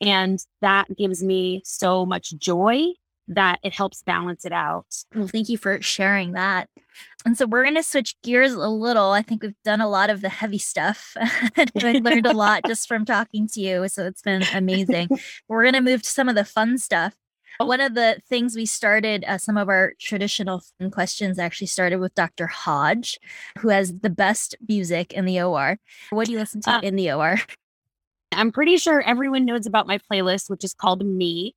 And 0.00 0.38
that 0.60 0.86
gives 0.96 1.22
me 1.22 1.62
so 1.64 2.06
much 2.06 2.36
joy 2.38 2.92
that 3.28 3.58
it 3.62 3.74
helps 3.74 4.02
balance 4.02 4.44
it 4.44 4.52
out. 4.52 4.86
Well, 5.14 5.28
thank 5.28 5.48
you 5.48 5.58
for 5.58 5.80
sharing 5.82 6.32
that. 6.32 6.68
And 7.24 7.36
so 7.36 7.46
we're 7.46 7.62
going 7.62 7.74
to 7.74 7.82
switch 7.82 8.16
gears 8.22 8.54
a 8.54 8.68
little. 8.68 9.10
I 9.10 9.22
think 9.22 9.42
we've 9.42 9.54
done 9.64 9.80
a 9.80 9.88
lot 9.88 10.08
of 10.10 10.22
the 10.22 10.30
heavy 10.30 10.58
stuff. 10.58 11.14
I 11.20 12.00
learned 12.02 12.26
a 12.26 12.32
lot 12.32 12.62
just 12.66 12.88
from 12.88 13.04
talking 13.04 13.46
to 13.48 13.60
you. 13.60 13.88
So 13.88 14.06
it's 14.06 14.22
been 14.22 14.44
amazing. 14.54 15.08
we're 15.48 15.62
going 15.62 15.74
to 15.74 15.80
move 15.80 16.02
to 16.02 16.08
some 16.08 16.28
of 16.28 16.34
the 16.34 16.44
fun 16.44 16.78
stuff. 16.78 17.14
One 17.58 17.80
of 17.80 17.94
the 17.94 18.20
things 18.28 18.54
we 18.54 18.66
started, 18.66 19.24
uh, 19.26 19.36
some 19.36 19.56
of 19.56 19.68
our 19.68 19.92
traditional 19.98 20.62
questions 20.92 21.40
actually 21.40 21.66
started 21.66 21.98
with 21.98 22.14
Dr. 22.14 22.46
Hodge, 22.46 23.18
who 23.58 23.68
has 23.68 23.98
the 23.98 24.10
best 24.10 24.54
music 24.68 25.12
in 25.12 25.24
the 25.24 25.40
OR. 25.40 25.78
What 26.10 26.26
do 26.26 26.32
you 26.32 26.38
listen 26.38 26.60
to 26.62 26.70
uh, 26.70 26.80
in 26.82 26.94
the 26.94 27.10
OR? 27.10 27.38
I'm 28.32 28.52
pretty 28.52 28.76
sure 28.76 29.00
everyone 29.00 29.44
knows 29.44 29.66
about 29.66 29.86
my 29.86 29.98
playlist, 29.98 30.50
which 30.50 30.64
is 30.64 30.74
called 30.74 31.04
Me. 31.04 31.54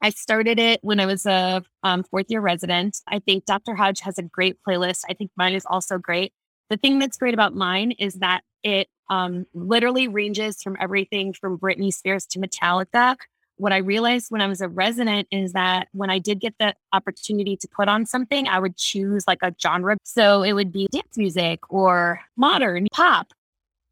I 0.00 0.10
started 0.10 0.58
it 0.58 0.80
when 0.82 1.00
I 1.00 1.06
was 1.06 1.26
a 1.26 1.62
um, 1.82 2.04
fourth 2.04 2.26
year 2.28 2.40
resident. 2.40 2.98
I 3.08 3.18
think 3.18 3.46
Dr. 3.46 3.74
Hodge 3.74 4.00
has 4.00 4.18
a 4.18 4.22
great 4.22 4.56
playlist. 4.66 5.00
I 5.08 5.14
think 5.14 5.30
mine 5.36 5.54
is 5.54 5.66
also 5.68 5.98
great. 5.98 6.32
The 6.70 6.76
thing 6.76 6.98
that's 6.98 7.16
great 7.16 7.34
about 7.34 7.54
mine 7.54 7.92
is 7.92 8.14
that 8.14 8.42
it 8.62 8.88
um, 9.10 9.46
literally 9.54 10.06
ranges 10.06 10.62
from 10.62 10.76
everything 10.80 11.32
from 11.32 11.58
Britney 11.58 11.92
Spears 11.92 12.26
to 12.26 12.38
Metallica. 12.38 13.16
What 13.56 13.72
I 13.72 13.78
realized 13.78 14.26
when 14.28 14.40
I 14.40 14.46
was 14.46 14.60
a 14.60 14.68
resident 14.68 15.26
is 15.32 15.52
that 15.52 15.88
when 15.92 16.10
I 16.10 16.20
did 16.20 16.38
get 16.38 16.54
the 16.60 16.74
opportunity 16.92 17.56
to 17.56 17.66
put 17.68 17.88
on 17.88 18.06
something, 18.06 18.46
I 18.46 18.60
would 18.60 18.76
choose 18.76 19.24
like 19.26 19.42
a 19.42 19.52
genre. 19.60 19.96
So 20.04 20.42
it 20.42 20.52
would 20.52 20.70
be 20.70 20.86
dance 20.92 21.16
music 21.16 21.60
or 21.68 22.20
modern 22.36 22.86
pop 22.92 23.32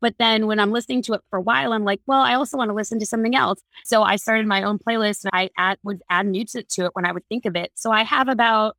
but 0.01 0.15
then 0.19 0.47
when 0.47 0.61
I'm 0.61 0.73
listening 0.73 1.03
to 1.03 1.15
it 1.15 1.23
for 1.31 1.39
a 1.39 1.43
while, 1.43 1.73
I'm 1.73 1.85
like, 1.85 2.01
well, 2.07 2.21
I 2.21 2.35
also 2.35 2.57
want 2.57 2.71
to 2.71 2.75
listen 2.75 2.99
to 3.01 3.07
something 3.07 3.35
else. 3.35 3.61
So 3.85 4.03
I 4.03 4.17
started 4.17 4.47
my 4.47 4.63
own 4.63 4.79
playlist 4.79 5.25
and 5.25 5.31
I 5.33 5.51
add, 5.57 5.79
would 5.83 6.03
add 6.11 6.27
music 6.27 6.69
to 6.71 6.85
it 6.85 6.91
when 6.95 7.07
I 7.07 7.13
would 7.13 7.27
think 7.29 7.47
of 7.47 7.57
it. 7.57 7.73
So 7.75 7.91
I 7.91 8.03
have 8.03 8.29
about 8.29 8.77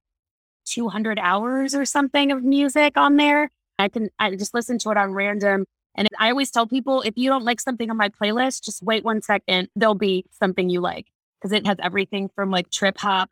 200 0.65 1.17
hours 1.19 1.73
or 1.73 1.85
something 1.85 2.31
of 2.31 2.43
music 2.43 2.97
on 2.97 3.17
there. 3.17 3.49
I 3.79 3.89
can, 3.89 4.09
I 4.19 4.35
just 4.35 4.53
listen 4.53 4.77
to 4.79 4.91
it 4.91 4.97
on 4.97 5.13
random. 5.13 5.65
And 5.95 6.07
I 6.19 6.29
always 6.29 6.51
tell 6.51 6.67
people 6.67 7.01
if 7.01 7.17
you 7.17 7.29
don't 7.29 7.43
like 7.43 7.59
something 7.59 7.89
on 7.89 7.97
my 7.97 8.09
playlist, 8.09 8.63
just 8.63 8.83
wait 8.83 9.03
one 9.03 9.21
second. 9.21 9.69
There'll 9.75 9.95
be 9.95 10.25
something 10.31 10.69
you 10.69 10.81
like 10.81 11.07
because 11.41 11.51
it 11.51 11.65
has 11.65 11.77
everything 11.81 12.29
from 12.35 12.51
like 12.51 12.69
trip 12.69 12.97
hop 12.97 13.29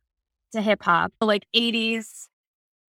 to 0.54 0.62
hip 0.62 0.82
hop, 0.84 1.14
like 1.22 1.46
80s, 1.56 2.28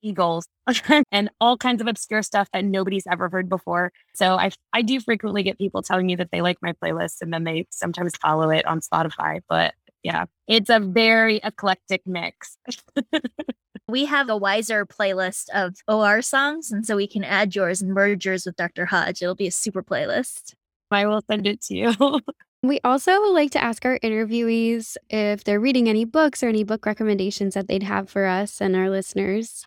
Eagles, 0.06 0.46
and 1.12 1.30
all 1.40 1.56
kinds 1.56 1.80
of 1.80 1.86
obscure 1.86 2.22
stuff 2.22 2.48
that 2.52 2.64
nobody's 2.64 3.06
ever 3.10 3.28
heard 3.28 3.48
before. 3.48 3.92
So 4.14 4.34
I 4.34 4.50
I 4.72 4.82
do 4.82 5.00
frequently 5.00 5.42
get 5.42 5.58
people 5.58 5.82
telling 5.82 6.06
me 6.06 6.16
that 6.16 6.30
they 6.30 6.40
like 6.40 6.58
my 6.62 6.72
playlist 6.72 7.20
and 7.20 7.32
then 7.32 7.44
they 7.44 7.66
sometimes 7.70 8.16
follow 8.16 8.50
it 8.50 8.66
on 8.66 8.80
Spotify. 8.80 9.40
But 9.48 9.74
yeah, 10.02 10.26
it's 10.46 10.70
a 10.70 10.78
very 10.78 11.40
eclectic 11.42 12.02
mix. 12.06 12.58
we 13.88 14.04
have 14.04 14.28
a 14.28 14.36
wiser 14.36 14.86
playlist 14.86 15.48
of 15.52 15.76
OR 15.88 16.22
songs, 16.22 16.70
and 16.70 16.86
so 16.86 16.96
we 16.96 17.06
can 17.06 17.24
add 17.24 17.54
yours 17.54 17.82
and 17.82 17.92
merge 17.92 18.24
yours 18.26 18.46
with 18.46 18.56
Dr. 18.56 18.86
Hodge. 18.86 19.22
It'll 19.22 19.34
be 19.34 19.48
a 19.48 19.52
super 19.52 19.82
playlist. 19.82 20.54
I 20.90 21.06
will 21.06 21.22
send 21.28 21.46
it 21.46 21.60
to 21.62 21.74
you. 21.74 22.20
We 22.62 22.80
also 22.82 23.20
like 23.32 23.52
to 23.52 23.62
ask 23.62 23.84
our 23.84 23.98
interviewees 24.00 24.96
if 25.08 25.44
they're 25.44 25.60
reading 25.60 25.88
any 25.88 26.04
books 26.04 26.42
or 26.42 26.48
any 26.48 26.64
book 26.64 26.84
recommendations 26.84 27.54
that 27.54 27.68
they'd 27.68 27.84
have 27.84 28.10
for 28.10 28.26
us 28.26 28.60
and 28.60 28.74
our 28.74 28.90
listeners. 28.90 29.64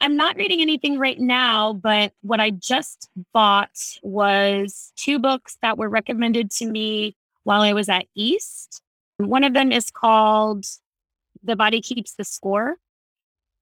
I'm 0.00 0.16
not 0.16 0.36
reading 0.36 0.60
anything 0.60 0.98
right 0.98 1.18
now, 1.18 1.72
but 1.72 2.12
what 2.22 2.40
I 2.40 2.50
just 2.50 3.08
bought 3.32 3.76
was 4.02 4.92
two 4.96 5.18
books 5.18 5.58
that 5.62 5.78
were 5.78 5.88
recommended 5.88 6.50
to 6.52 6.66
me 6.66 7.16
while 7.44 7.62
I 7.62 7.72
was 7.72 7.88
at 7.88 8.06
East. 8.14 8.82
One 9.16 9.44
of 9.44 9.54
them 9.54 9.72
is 9.72 9.90
called 9.90 10.66
The 11.42 11.56
Body 11.56 11.80
Keeps 11.80 12.14
the 12.14 12.24
Score. 12.24 12.76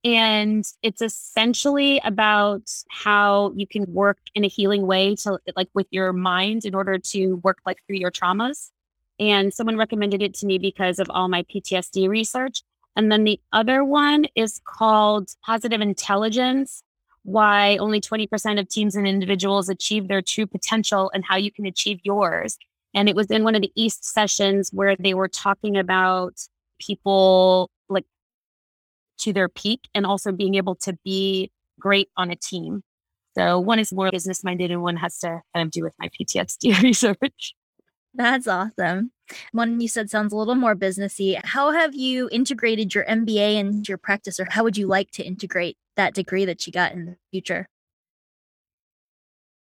And 0.04 0.64
it's 0.82 1.02
essentially 1.02 2.00
about 2.04 2.70
how 2.88 3.52
you 3.56 3.66
can 3.66 3.92
work 3.92 4.18
in 4.34 4.44
a 4.44 4.48
healing 4.48 4.86
way 4.86 5.16
to 5.16 5.38
like 5.56 5.68
with 5.74 5.88
your 5.90 6.12
mind 6.12 6.64
in 6.64 6.74
order 6.74 6.98
to 6.98 7.34
work 7.36 7.58
like 7.66 7.78
through 7.86 7.96
your 7.96 8.12
traumas. 8.12 8.70
And 9.18 9.52
someone 9.52 9.76
recommended 9.76 10.22
it 10.22 10.34
to 10.34 10.46
me 10.46 10.58
because 10.58 10.98
of 10.98 11.08
all 11.10 11.28
my 11.28 11.42
PTSD 11.44 12.08
research. 12.08 12.62
And 12.96 13.12
then 13.12 13.24
the 13.24 13.38
other 13.52 13.84
one 13.84 14.26
is 14.34 14.60
called 14.64 15.30
Positive 15.44 15.80
Intelligence 15.80 16.82
Why 17.22 17.76
Only 17.76 18.00
20% 18.00 18.58
of 18.58 18.68
Teams 18.68 18.96
and 18.96 19.06
Individuals 19.06 19.68
Achieve 19.68 20.08
Their 20.08 20.22
True 20.22 20.46
Potential 20.46 21.10
and 21.14 21.24
How 21.24 21.36
You 21.36 21.52
Can 21.52 21.66
Achieve 21.66 22.00
Yours. 22.02 22.56
And 22.94 23.08
it 23.08 23.14
was 23.14 23.30
in 23.30 23.44
one 23.44 23.54
of 23.54 23.60
the 23.60 23.72
East 23.76 24.04
sessions 24.04 24.70
where 24.72 24.96
they 24.96 25.12
were 25.12 25.28
talking 25.28 25.76
about 25.76 26.34
people 26.80 27.70
like 27.90 28.06
to 29.18 29.32
their 29.32 29.50
peak 29.50 29.88
and 29.94 30.06
also 30.06 30.32
being 30.32 30.54
able 30.54 30.74
to 30.76 30.96
be 31.04 31.50
great 31.78 32.08
on 32.16 32.30
a 32.30 32.36
team. 32.36 32.82
So 33.36 33.60
one 33.60 33.78
is 33.78 33.92
more 33.92 34.10
business 34.10 34.42
minded 34.42 34.70
and 34.70 34.82
one 34.82 34.96
has 34.96 35.18
to 35.18 35.42
kind 35.54 35.66
of 35.66 35.70
do 35.70 35.82
with 35.82 35.94
my 35.98 36.08
PTSD 36.08 36.82
research. 36.82 37.54
That's 38.16 38.48
awesome. 38.48 39.10
One 39.52 39.78
you 39.80 39.88
said 39.88 40.08
sounds 40.08 40.32
a 40.32 40.36
little 40.36 40.54
more 40.54 40.74
businessy. 40.74 41.38
How 41.44 41.70
have 41.72 41.94
you 41.94 42.28
integrated 42.32 42.94
your 42.94 43.04
MBA 43.04 43.56
into 43.56 43.88
your 43.88 43.98
practice, 43.98 44.40
or 44.40 44.46
how 44.48 44.64
would 44.64 44.76
you 44.76 44.86
like 44.86 45.10
to 45.12 45.22
integrate 45.22 45.76
that 45.96 46.14
degree 46.14 46.46
that 46.46 46.66
you 46.66 46.72
got 46.72 46.92
in 46.92 47.04
the 47.06 47.16
future? 47.30 47.68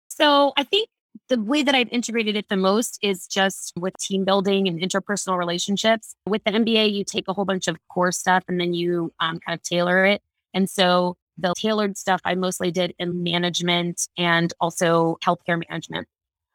So 0.08 0.52
I 0.56 0.62
think 0.62 0.88
the 1.28 1.40
way 1.40 1.64
that 1.64 1.74
I've 1.74 1.88
integrated 1.88 2.36
it 2.36 2.48
the 2.48 2.56
most 2.56 2.98
is 3.02 3.26
just 3.26 3.72
with 3.76 3.96
team 3.98 4.24
building 4.24 4.68
and 4.68 4.80
interpersonal 4.80 5.38
relationships. 5.38 6.14
With 6.26 6.44
the 6.44 6.52
MBA, 6.52 6.92
you 6.92 7.04
take 7.04 7.26
a 7.26 7.32
whole 7.32 7.44
bunch 7.44 7.66
of 7.66 7.76
core 7.88 8.12
stuff 8.12 8.44
and 8.46 8.60
then 8.60 8.74
you 8.74 9.12
um, 9.18 9.40
kind 9.44 9.58
of 9.58 9.62
tailor 9.62 10.04
it. 10.04 10.22
And 10.54 10.70
so 10.70 11.16
the 11.36 11.52
tailored 11.56 11.98
stuff 11.98 12.20
I 12.24 12.36
mostly 12.36 12.70
did 12.70 12.94
in 12.98 13.24
management 13.24 14.06
and 14.16 14.52
also 14.60 15.18
healthcare 15.24 15.60
management 15.68 16.06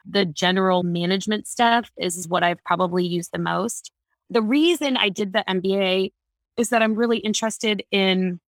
the 0.05 0.25
general 0.25 0.83
management 0.83 1.47
stuff 1.47 1.91
is 1.97 2.27
what 2.27 2.43
I've 2.43 2.63
probably 2.63 3.05
used 3.05 3.31
the 3.31 3.39
most. 3.39 3.91
The 4.29 4.41
reason 4.41 4.97
I 4.97 5.09
did 5.09 5.33
the 5.33 5.43
MBA 5.47 6.11
is 6.57 6.69
that 6.69 6.81
I'm 6.81 6.95
really 6.95 7.17
interested 7.17 7.83
in 7.91 8.39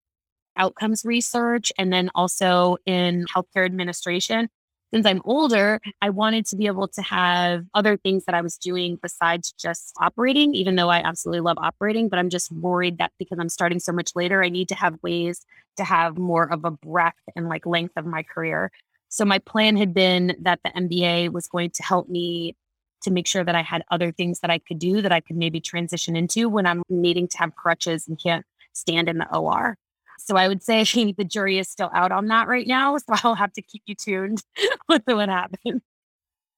outcomes 0.56 1.04
research 1.04 1.72
and 1.78 1.92
then 1.92 2.10
also 2.14 2.76
in 2.86 3.26
healthcare 3.26 3.64
administration. 3.64 4.48
Since 4.92 5.06
I'm 5.06 5.22
older, 5.24 5.80
I 6.02 6.10
wanted 6.10 6.44
to 6.46 6.56
be 6.56 6.66
able 6.66 6.86
to 6.88 7.00
have 7.00 7.64
other 7.72 7.96
things 7.96 8.26
that 8.26 8.34
I 8.34 8.42
was 8.42 8.58
doing 8.58 8.98
besides 9.02 9.54
just 9.58 9.94
operating, 9.98 10.54
even 10.54 10.76
though 10.76 10.90
I 10.90 10.98
absolutely 10.98 11.40
love 11.40 11.56
operating. 11.58 12.10
But 12.10 12.18
I'm 12.18 12.28
just 12.28 12.52
worried 12.52 12.98
that 12.98 13.12
because 13.18 13.38
I'm 13.38 13.48
starting 13.48 13.80
so 13.80 13.92
much 13.92 14.10
later, 14.14 14.44
I 14.44 14.50
need 14.50 14.68
to 14.68 14.74
have 14.74 14.98
ways 15.02 15.46
to 15.78 15.84
have 15.84 16.18
more 16.18 16.44
of 16.52 16.66
a 16.66 16.70
breadth 16.70 17.16
and 17.34 17.48
like 17.48 17.64
length 17.64 17.94
of 17.96 18.04
my 18.04 18.22
career. 18.22 18.70
So 19.12 19.26
my 19.26 19.40
plan 19.40 19.76
had 19.76 19.92
been 19.92 20.34
that 20.40 20.60
the 20.64 20.70
MBA 20.70 21.34
was 21.34 21.46
going 21.46 21.68
to 21.72 21.82
help 21.82 22.08
me 22.08 22.56
to 23.02 23.10
make 23.10 23.26
sure 23.26 23.44
that 23.44 23.54
I 23.54 23.60
had 23.60 23.82
other 23.90 24.10
things 24.10 24.40
that 24.40 24.50
I 24.50 24.58
could 24.58 24.78
do 24.78 25.02
that 25.02 25.12
I 25.12 25.20
could 25.20 25.36
maybe 25.36 25.60
transition 25.60 26.16
into 26.16 26.48
when 26.48 26.64
I'm 26.64 26.82
needing 26.88 27.28
to 27.28 27.38
have 27.38 27.54
crutches 27.54 28.08
and 28.08 28.18
can't 28.18 28.46
stand 28.72 29.10
in 29.10 29.18
the 29.18 29.36
OR. 29.36 29.76
So 30.18 30.36
I 30.36 30.48
would 30.48 30.62
say 30.62 30.84
the 31.18 31.26
jury 31.28 31.58
is 31.58 31.68
still 31.68 31.90
out 31.94 32.10
on 32.10 32.28
that 32.28 32.48
right 32.48 32.66
now. 32.66 32.96
So 32.96 33.04
I'll 33.22 33.34
have 33.34 33.52
to 33.52 33.60
keep 33.60 33.82
you 33.84 33.94
tuned 33.94 34.42
with 34.88 35.02
what 35.04 35.28
happens. 35.28 35.82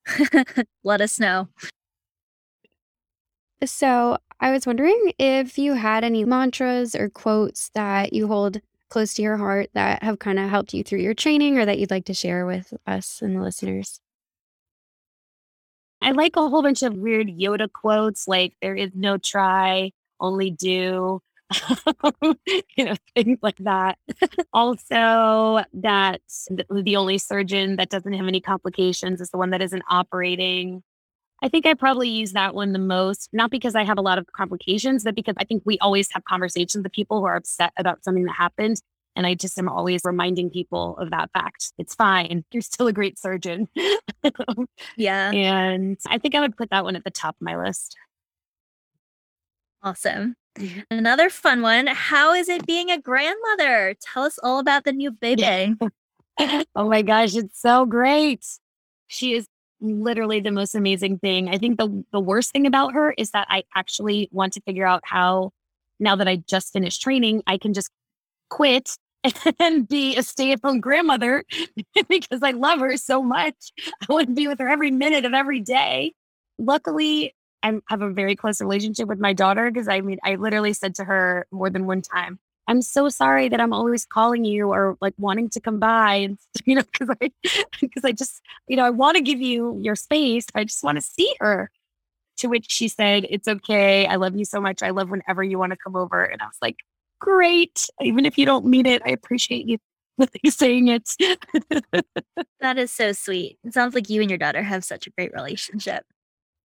Let 0.85 1.01
us 1.01 1.19
know. 1.19 1.49
So 3.65 4.19
I 4.39 4.53
was 4.53 4.65
wondering 4.65 5.13
if 5.19 5.59
you 5.59 5.75
had 5.75 6.05
any 6.05 6.25
mantras 6.25 6.95
or 6.95 7.11
quotes 7.11 7.71
that 7.71 8.13
you 8.13 8.29
hold 8.29 8.61
close 8.95 9.13
to 9.13 9.23
your 9.23 9.37
heart 9.37 9.71
that 9.75 10.05
have 10.05 10.21
kind 10.21 10.39
of 10.39 10.49
helped 10.49 10.73
you 10.73 10.85
through 10.85 11.01
your 11.01 11.15
training 11.15 11.59
or 11.59 11.67
that 11.67 11.81
you'd 11.81 11.91
like 11.91 12.05
to 12.05 12.15
share 12.15 12.47
with 12.47 12.73
us 12.87 13.21
and 13.21 13.37
the 13.37 13.43
listeners? 13.43 13.99
I 16.01 16.13
like 16.13 16.37
a 16.37 16.49
whole 16.49 16.63
bunch 16.63 16.85
of 16.85 16.95
weird 16.95 17.27
Yoda 17.27 17.71
quotes 17.73 18.29
like, 18.29 18.55
there 18.63 18.77
is 18.77 18.93
no 18.95 19.19
try, 19.19 19.91
only 20.21 20.53
do. 20.53 21.21
you 22.23 22.85
know, 22.85 22.95
things 23.17 23.39
like 23.43 23.57
that. 23.59 23.99
also, 24.53 25.65
that 25.73 26.21
the 26.71 26.95
only 26.95 27.19
surgeon 27.19 27.75
that 27.75 27.91
doesn't 27.91 28.13
have 28.13 28.29
any 28.29 28.41
complications 28.41 29.21
is 29.21 29.31
the 29.31 29.39
one 29.39 29.51
that 29.51 29.61
isn't 29.61 29.83
operating. 29.91 30.85
I 31.45 31.49
think 31.49 31.67
I 31.67 31.75
probably 31.75 32.09
use 32.09 32.33
that 32.33 32.55
one 32.55 32.73
the 32.73 32.79
most, 32.79 33.29
not 33.35 33.51
because 33.51 33.75
I 33.75 33.85
have 33.85 33.99
a 33.99 34.01
lot 34.01 34.17
of 34.17 34.27
complications, 34.33 35.05
but 35.05 35.15
because 35.15 35.35
I 35.37 35.45
think 35.45 35.63
we 35.67 35.79
always 35.81 36.09
have 36.13 36.25
conversations 36.25 36.83
with 36.83 36.93
people 36.93 37.21
who 37.21 37.27
are 37.27 37.37
upset 37.37 37.75
about 37.77 38.03
something 38.03 38.25
that 38.25 38.35
happened. 38.35 38.81
And 39.15 39.27
I 39.27 39.35
just 39.35 39.59
am 39.59 39.69
always 39.69 40.01
reminding 40.05 40.49
people 40.49 40.97
of 40.97 41.11
that 41.11 41.31
fact. 41.35 41.75
It's 41.77 41.95
fine. 41.95 42.47
You're 42.51 42.63
still 42.63 42.87
a 42.87 42.95
great 42.95 43.19
surgeon. 43.19 43.69
yeah. 44.97 45.33
And 45.33 45.99
I 46.09 46.17
think 46.17 46.35
I 46.35 46.41
would 46.41 46.57
put 46.57 46.71
that 46.71 46.83
one 46.83 46.97
at 46.97 47.05
the 47.05 47.11
top 47.11 47.37
of 47.37 47.43
my 47.45 47.59
list. 47.59 47.95
Awesome. 49.83 50.37
Mm-hmm. 50.59 50.81
Another 50.91 51.29
fun 51.29 51.61
one. 51.61 51.89
How 51.89 52.33
is 52.33 52.49
it 52.49 52.67
being 52.67 52.91
a 52.91 52.99
grandmother? 52.99 53.95
Tell 54.01 54.23
us 54.23 54.39
all 54.43 54.61
about 54.61 54.85
the 54.85 54.93
new 54.93 55.11
baby. 55.21 55.77
oh 56.75 56.89
my 56.89 57.03
gosh, 57.03 57.37
it's 57.37 57.61
so 57.61 57.85
great. 57.85 58.47
She 59.09 59.35
is 59.35 59.47
literally 59.81 60.41
the 60.41 60.51
most 60.51 60.75
amazing 60.75 61.19
thing. 61.19 61.49
I 61.49 61.59
think 61.59 61.79
the 61.79 62.05
the 62.13 62.21
worst 62.21 62.53
thing 62.53 62.67
about 62.67 62.95
her 62.95 63.13
is 63.13 63.31
that 63.31 63.47
I 63.51 63.65
actually 63.75 64.29
want 64.33 64.53
to 64.55 64.61
figure 64.63 64.87
out 64.87 65.03
how 65.05 65.53
now 66.01 66.17
that 66.17 66.29
I 66.29 66.37
just 66.49 66.73
finished 66.73 67.03
training, 67.03 67.43
I 67.47 67.59
can 67.59 67.73
just 67.75 67.91
quit 68.51 68.91
and 69.61 69.89
be 69.89 70.17
a 70.17 70.23
stay-at-home 70.23 70.81
grandmother 70.81 71.45
because 72.09 72.43
I 72.43 72.51
love 72.51 72.81
her 72.81 72.97
so 72.97 73.23
much. 73.23 73.73
I 74.09 74.13
want 74.13 74.29
to 74.29 74.35
be 74.35 74.49
with 74.49 74.59
her 74.59 74.69
every 74.69 74.91
minute 74.91 75.25
of 75.25 75.33
every 75.33 75.61
day. 75.61 76.13
Luckily, 76.59 77.35
I 77.63 77.73
have 77.89 78.03
a 78.03 78.11
very 78.11 78.37
close 78.37 78.61
relationship 78.61 79.09
with 79.09 79.19
my 79.19 79.33
daughter 79.33 79.71
because 79.71 79.89
I 79.89 80.01
mean, 80.03 80.19
I 80.23 80.35
literally 80.35 80.75
said 80.75 80.95
to 80.97 81.05
her 81.05 81.47
more 81.51 81.71
than 81.71 81.87
one 81.87 82.03
time, 82.03 82.39
I'm 82.67 82.83
so 82.83 83.09
sorry 83.09 83.49
that 83.49 83.61
I'm 83.61 83.73
always 83.73 84.05
calling 84.05 84.45
you 84.45 84.73
or 84.73 84.97
like 85.01 85.15
wanting 85.19 85.49
to 85.51 85.61
come 85.61 85.79
by 85.79 86.15
and 86.15 86.39
you 86.65 86.77
know 86.77 86.83
because 86.83 87.15
I 87.21 87.31
because 87.81 88.05
I 88.05 88.13
just 88.13 88.41
you 88.69 88.77
know 88.77 88.85
I 88.85 88.91
want 88.91 89.17
to 89.17 89.23
give 89.23 89.41
you 89.41 89.79
your 89.83 89.97
space 89.97 90.47
I 90.55 90.65
just 90.65 90.83
want 90.83 90.97
to 90.97 91.03
see 91.03 91.35
her. 91.41 91.71
To 92.39 92.49
which 92.49 92.69
she 92.69 92.89
said 92.89 93.27
it's 93.31 93.47
okay. 93.47 94.07
I 94.07 94.17
love 94.17 94.37
you 94.37 94.45
so 94.45 94.61
much. 94.61 94.83
I 94.83 94.91
love 94.91 95.09
whenever 95.09 95.45
you 95.45 95.57
want 95.57 95.71
to 95.71 95.79
come 95.79 95.95
over. 95.95 96.25
And 96.25 96.43
I 96.43 96.47
was 96.47 96.57
like 96.61 96.79
great. 97.21 97.89
Even 98.01 98.27
if 98.27 98.37
you 98.37 98.45
don't 98.45 98.67
mean 98.67 98.87
it 98.87 99.03
I 99.07 99.11
appreciate 99.11 99.67
you 99.69 99.79
saying 100.51 100.89
it. 100.89 101.15
That 102.61 102.79
is 102.79 102.91
so 102.91 103.13
sweet. 103.13 103.59
It 103.63 103.73
sounds 103.75 103.95
like 103.95 104.11
you 104.11 104.21
and 104.21 104.31
your 104.31 104.39
daughter 104.39 104.63
have 104.63 104.85
such 104.85 105.07
a 105.07 105.11
great 105.11 105.33
relationship. 105.33 106.05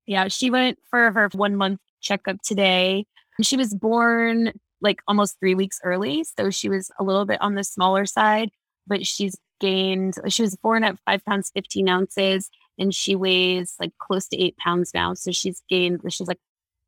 Yeah, 0.07 0.27
she 0.27 0.49
went 0.49 0.79
for 0.89 1.11
her 1.11 1.29
one 1.33 1.55
month 1.55 1.79
checkup 2.01 2.37
today. 2.41 3.05
She 3.41 3.57
was 3.57 3.73
born 3.73 4.53
like 4.81 5.01
almost 5.07 5.39
three 5.39 5.55
weeks 5.55 5.79
early. 5.83 6.23
So 6.23 6.49
she 6.49 6.69
was 6.69 6.91
a 6.99 7.03
little 7.03 7.25
bit 7.25 7.41
on 7.41 7.55
the 7.55 7.63
smaller 7.63 8.05
side, 8.05 8.49
but 8.87 9.05
she's 9.05 9.35
gained, 9.59 10.15
she 10.27 10.41
was 10.41 10.55
born 10.55 10.83
at 10.83 10.97
five 11.05 11.23
pounds, 11.25 11.51
15 11.53 11.89
ounces, 11.89 12.49
and 12.77 12.93
she 12.93 13.15
weighs 13.15 13.75
like 13.79 13.91
close 13.99 14.27
to 14.29 14.41
eight 14.41 14.57
pounds 14.57 14.91
now. 14.93 15.13
So 15.13 15.31
she's 15.31 15.61
gained, 15.69 16.01
she's 16.09 16.27
like, 16.27 16.39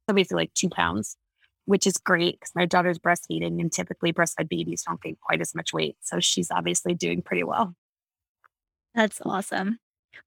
so 0.09 0.15
basically 0.15 0.43
like 0.43 0.53
two 0.53 0.69
pounds, 0.69 1.17
which 1.65 1.85
is 1.85 1.97
great 1.97 2.39
because 2.39 2.53
my 2.55 2.65
daughter's 2.65 2.99
breastfeeding 2.99 3.59
and 3.59 3.71
typically 3.71 4.13
breastfed 4.13 4.49
babies 4.49 4.83
don't 4.83 5.01
gain 5.01 5.17
quite 5.21 5.41
as 5.41 5.53
much 5.53 5.73
weight. 5.73 5.97
So 6.01 6.19
she's 6.19 6.49
obviously 6.49 6.93
doing 6.93 7.21
pretty 7.21 7.43
well. 7.43 7.75
That's 8.95 9.21
awesome. 9.25 9.79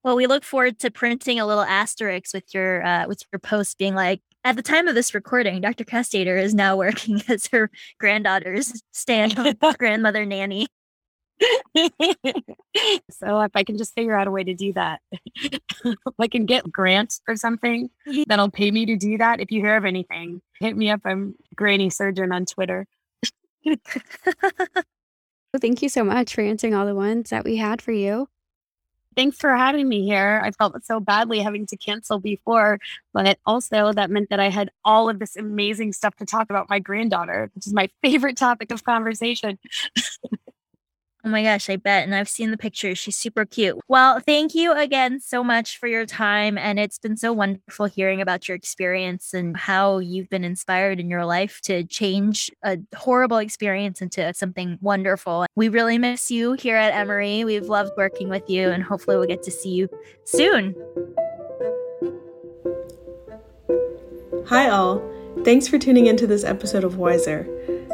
Well, 0.02 0.16
we 0.16 0.26
look 0.26 0.44
forward 0.44 0.78
to 0.80 0.90
printing 0.90 1.38
a 1.38 1.46
little 1.46 1.62
asterisk 1.62 2.32
with 2.32 2.54
your 2.54 2.84
uh, 2.84 3.06
with 3.06 3.22
your 3.32 3.38
post 3.38 3.78
being 3.78 3.94
like, 3.94 4.20
at 4.44 4.56
the 4.56 4.62
time 4.62 4.86
of 4.88 4.94
this 4.94 5.14
recording, 5.14 5.60
Dr. 5.60 5.84
Castater 5.84 6.40
is 6.40 6.54
now 6.54 6.76
working 6.76 7.22
as 7.28 7.46
her 7.48 7.70
granddaughter's 7.98 8.82
stand 8.92 9.56
grandmother 9.78 10.26
nanny. 10.26 10.66
so 13.10 13.40
if 13.40 13.50
I 13.54 13.64
can 13.64 13.76
just 13.76 13.94
figure 13.94 14.16
out 14.16 14.28
a 14.28 14.30
way 14.30 14.44
to 14.44 14.54
do 14.54 14.72
that, 14.74 15.00
if 15.34 15.98
I 16.18 16.28
can 16.28 16.46
get 16.46 16.70
grants 16.70 17.20
or 17.26 17.34
something 17.34 17.90
that'll 18.28 18.50
pay 18.50 18.70
me 18.70 18.86
to 18.86 18.96
do 18.96 19.18
that. 19.18 19.40
If 19.40 19.50
you 19.50 19.60
hear 19.60 19.76
of 19.76 19.84
anything, 19.84 20.40
hit 20.60 20.76
me 20.76 20.90
up. 20.90 21.00
I'm 21.04 21.34
Granny 21.56 21.90
Surgeon 21.90 22.30
on 22.30 22.46
Twitter. 22.46 22.86
Thank 25.60 25.82
you 25.82 25.88
so 25.88 26.04
much 26.04 26.34
for 26.34 26.42
answering 26.42 26.74
all 26.74 26.86
the 26.86 26.94
ones 26.94 27.30
that 27.30 27.44
we 27.44 27.56
had 27.56 27.82
for 27.82 27.92
you 27.92 28.28
thanks 29.16 29.36
for 29.38 29.54
having 29.56 29.88
me 29.88 30.04
here. 30.04 30.40
I 30.44 30.50
felt 30.52 30.84
so 30.84 31.00
badly 31.00 31.40
having 31.40 31.66
to 31.66 31.76
cancel 31.76 32.18
before, 32.18 32.78
but 33.12 33.38
also 33.46 33.92
that 33.92 34.10
meant 34.10 34.30
that 34.30 34.40
I 34.40 34.50
had 34.50 34.70
all 34.84 35.08
of 35.08 35.18
this 35.18 35.36
amazing 35.36 35.92
stuff 35.92 36.16
to 36.16 36.26
talk 36.26 36.50
about 36.50 36.68
my 36.68 36.78
granddaughter, 36.78 37.50
which 37.54 37.66
is 37.66 37.74
my 37.74 37.88
favorite 38.02 38.36
topic 38.36 38.70
of 38.70 38.84
conversation. 38.84 39.58
Oh 41.26 41.30
my 41.30 41.42
gosh, 41.42 41.70
I 41.70 41.76
bet. 41.76 42.04
And 42.04 42.14
I've 42.14 42.28
seen 42.28 42.50
the 42.50 42.58
pictures. 42.58 42.98
She's 42.98 43.16
super 43.16 43.46
cute. 43.46 43.78
Well, 43.88 44.20
thank 44.20 44.54
you 44.54 44.72
again 44.72 45.20
so 45.20 45.42
much 45.42 45.78
for 45.78 45.86
your 45.86 46.04
time. 46.04 46.58
And 46.58 46.78
it's 46.78 46.98
been 46.98 47.16
so 47.16 47.32
wonderful 47.32 47.86
hearing 47.86 48.20
about 48.20 48.46
your 48.46 48.54
experience 48.54 49.32
and 49.32 49.56
how 49.56 49.98
you've 50.00 50.28
been 50.28 50.44
inspired 50.44 51.00
in 51.00 51.08
your 51.08 51.24
life 51.24 51.62
to 51.62 51.82
change 51.84 52.50
a 52.62 52.76
horrible 52.94 53.38
experience 53.38 54.02
into 54.02 54.34
something 54.34 54.78
wonderful. 54.82 55.46
We 55.56 55.70
really 55.70 55.96
miss 55.96 56.30
you 56.30 56.52
here 56.52 56.76
at 56.76 56.92
Emory. 56.92 57.42
We've 57.44 57.68
loved 57.70 57.92
working 57.96 58.28
with 58.28 58.50
you, 58.50 58.68
and 58.68 58.82
hopefully, 58.82 59.16
we'll 59.16 59.26
get 59.26 59.42
to 59.44 59.50
see 59.50 59.70
you 59.70 59.88
soon. 60.24 60.74
Hi, 64.46 64.68
all. 64.68 65.02
Thanks 65.42 65.68
for 65.68 65.78
tuning 65.78 66.06
into 66.06 66.26
this 66.26 66.44
episode 66.44 66.84
of 66.84 66.98
Wiser. 66.98 67.48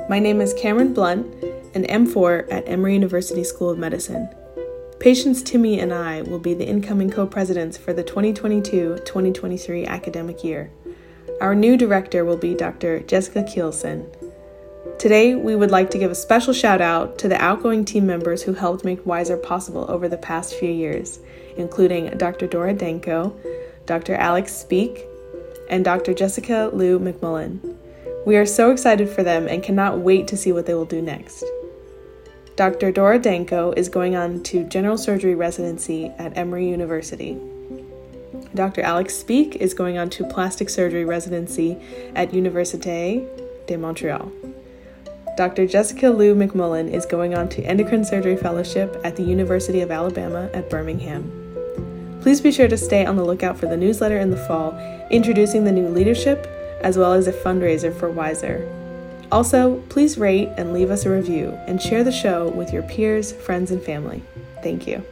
My 0.09 0.19
name 0.19 0.41
is 0.41 0.53
Cameron 0.55 0.93
Blunt 0.93 1.33
and 1.75 1.85
M4 1.87 2.53
at 2.53 2.69
Emory 2.69 2.95
University 2.95 3.45
School 3.45 3.71
of 3.71 3.79
Medicine. 3.79 4.29
Patience 5.01 5.43
Timmy 5.43 5.81
and 5.81 5.95
I 5.95 6.23
will 6.23 6.39
be 6.39 6.53
the 6.53 6.67
incoming 6.67 7.11
co 7.11 7.27
presidents 7.27 7.79
for 7.79 7.93
the 7.93 8.03
2022 8.03 8.99
2023 9.05 9.87
academic 9.87 10.45
year. 10.45 10.71
Our 11.41 11.55
new 11.55 11.79
director 11.79 12.25
will 12.25 12.37
be 12.37 12.55
Dr. 12.55 13.01
Jessica 13.01 13.43
Kielsen. 13.43 14.15
Today, 14.99 15.35
we 15.35 15.57
would 15.57 15.71
like 15.71 15.91
to 15.93 15.99
give 15.99 16.11
a 16.11 16.15
special 16.15 16.53
shout 16.53 16.83
out 16.83 17.19
to 17.19 17.29
the 17.29 17.43
outgoing 17.43 17.87
team 17.87 18.07
members 18.07 18.43
who 18.43 18.53
helped 18.53 18.85
make 18.85 19.07
Wiser 19.07 19.39
possible 19.39 19.87
over 19.89 20.09
the 20.09 20.19
past 20.19 20.55
few 20.55 20.71
years, 20.71 21.21
including 21.57 22.11
Dr. 22.19 22.47
Dora 22.47 22.75
Danko, 22.75 23.35
Dr. 23.87 24.15
Alex 24.17 24.55
Speak, 24.55 25.07
and 25.71 25.83
Dr. 25.83 26.13
Jessica 26.13 26.69
Lou 26.75 26.99
McMullen. 26.99 27.77
We 28.27 28.37
are 28.37 28.45
so 28.45 28.71
excited 28.71 29.09
for 29.09 29.23
them 29.23 29.49
and 29.49 29.63
cannot 29.63 30.01
wait 30.01 30.29
to 30.29 30.37
see 30.37 30.53
what 30.53 30.67
they 30.67 30.75
will 30.75 30.85
do 30.85 31.01
next. 31.01 31.43
Dr. 32.61 32.93
Dora 32.93 33.19
Danko 33.19 33.73
is 33.73 33.89
going 33.89 34.15
on 34.15 34.43
to 34.43 34.65
general 34.65 34.99
surgery 34.99 35.35
residency 35.35 36.13
at 36.19 36.37
Emory 36.37 36.69
University. 36.69 37.41
Dr. 38.55 38.83
Alex 38.83 39.15
Speak 39.15 39.57
is 39.57 39.73
going 39.73 39.97
on 39.97 40.11
to 40.11 40.27
plastic 40.27 40.69
surgery 40.69 41.07
residency 41.07 41.79
at 42.15 42.33
Université 42.33 43.27
de 43.67 43.79
Montreal. 43.79 44.31
Dr. 45.39 45.67
Jessica 45.67 46.11
Lou 46.11 46.35
McMullen 46.35 46.93
is 46.93 47.07
going 47.07 47.35
on 47.35 47.49
to 47.49 47.63
endocrine 47.63 48.05
surgery 48.05 48.37
fellowship 48.37 48.95
at 49.05 49.17
the 49.17 49.23
University 49.23 49.81
of 49.81 49.91
Alabama 49.91 50.51
at 50.53 50.69
Birmingham. 50.69 52.19
Please 52.21 52.43
be 52.43 52.53
sure 52.53 52.69
to 52.69 52.77
stay 52.77 53.07
on 53.07 53.17
the 53.17 53.25
lookout 53.25 53.57
for 53.57 53.69
the 53.69 53.77
newsletter 53.79 54.19
in 54.19 54.31
the 54.31 54.47
fall 54.47 54.77
introducing 55.11 55.65
the 55.65 55.73
new 55.73 55.89
leadership 55.89 56.47
as 56.83 56.99
well 56.99 57.15
as 57.15 57.27
a 57.27 57.33
fundraiser 57.33 57.99
for 57.99 58.11
Wiser. 58.11 58.69
Also, 59.33 59.81
please 59.89 60.19
rate 60.19 60.49
and 60.57 60.73
leave 60.73 60.91
us 60.91 61.07
a 61.07 61.11
review 61.11 61.57
and 61.67 61.81
share 61.81 62.03
the 62.03 62.13
show 62.13 62.49
with 62.49 62.73
your 62.73 62.83
peers, 62.83 63.33
friends, 63.33 63.71
and 63.71 63.83
family. 63.83 64.23
Thank 64.63 64.87
you. 64.87 65.05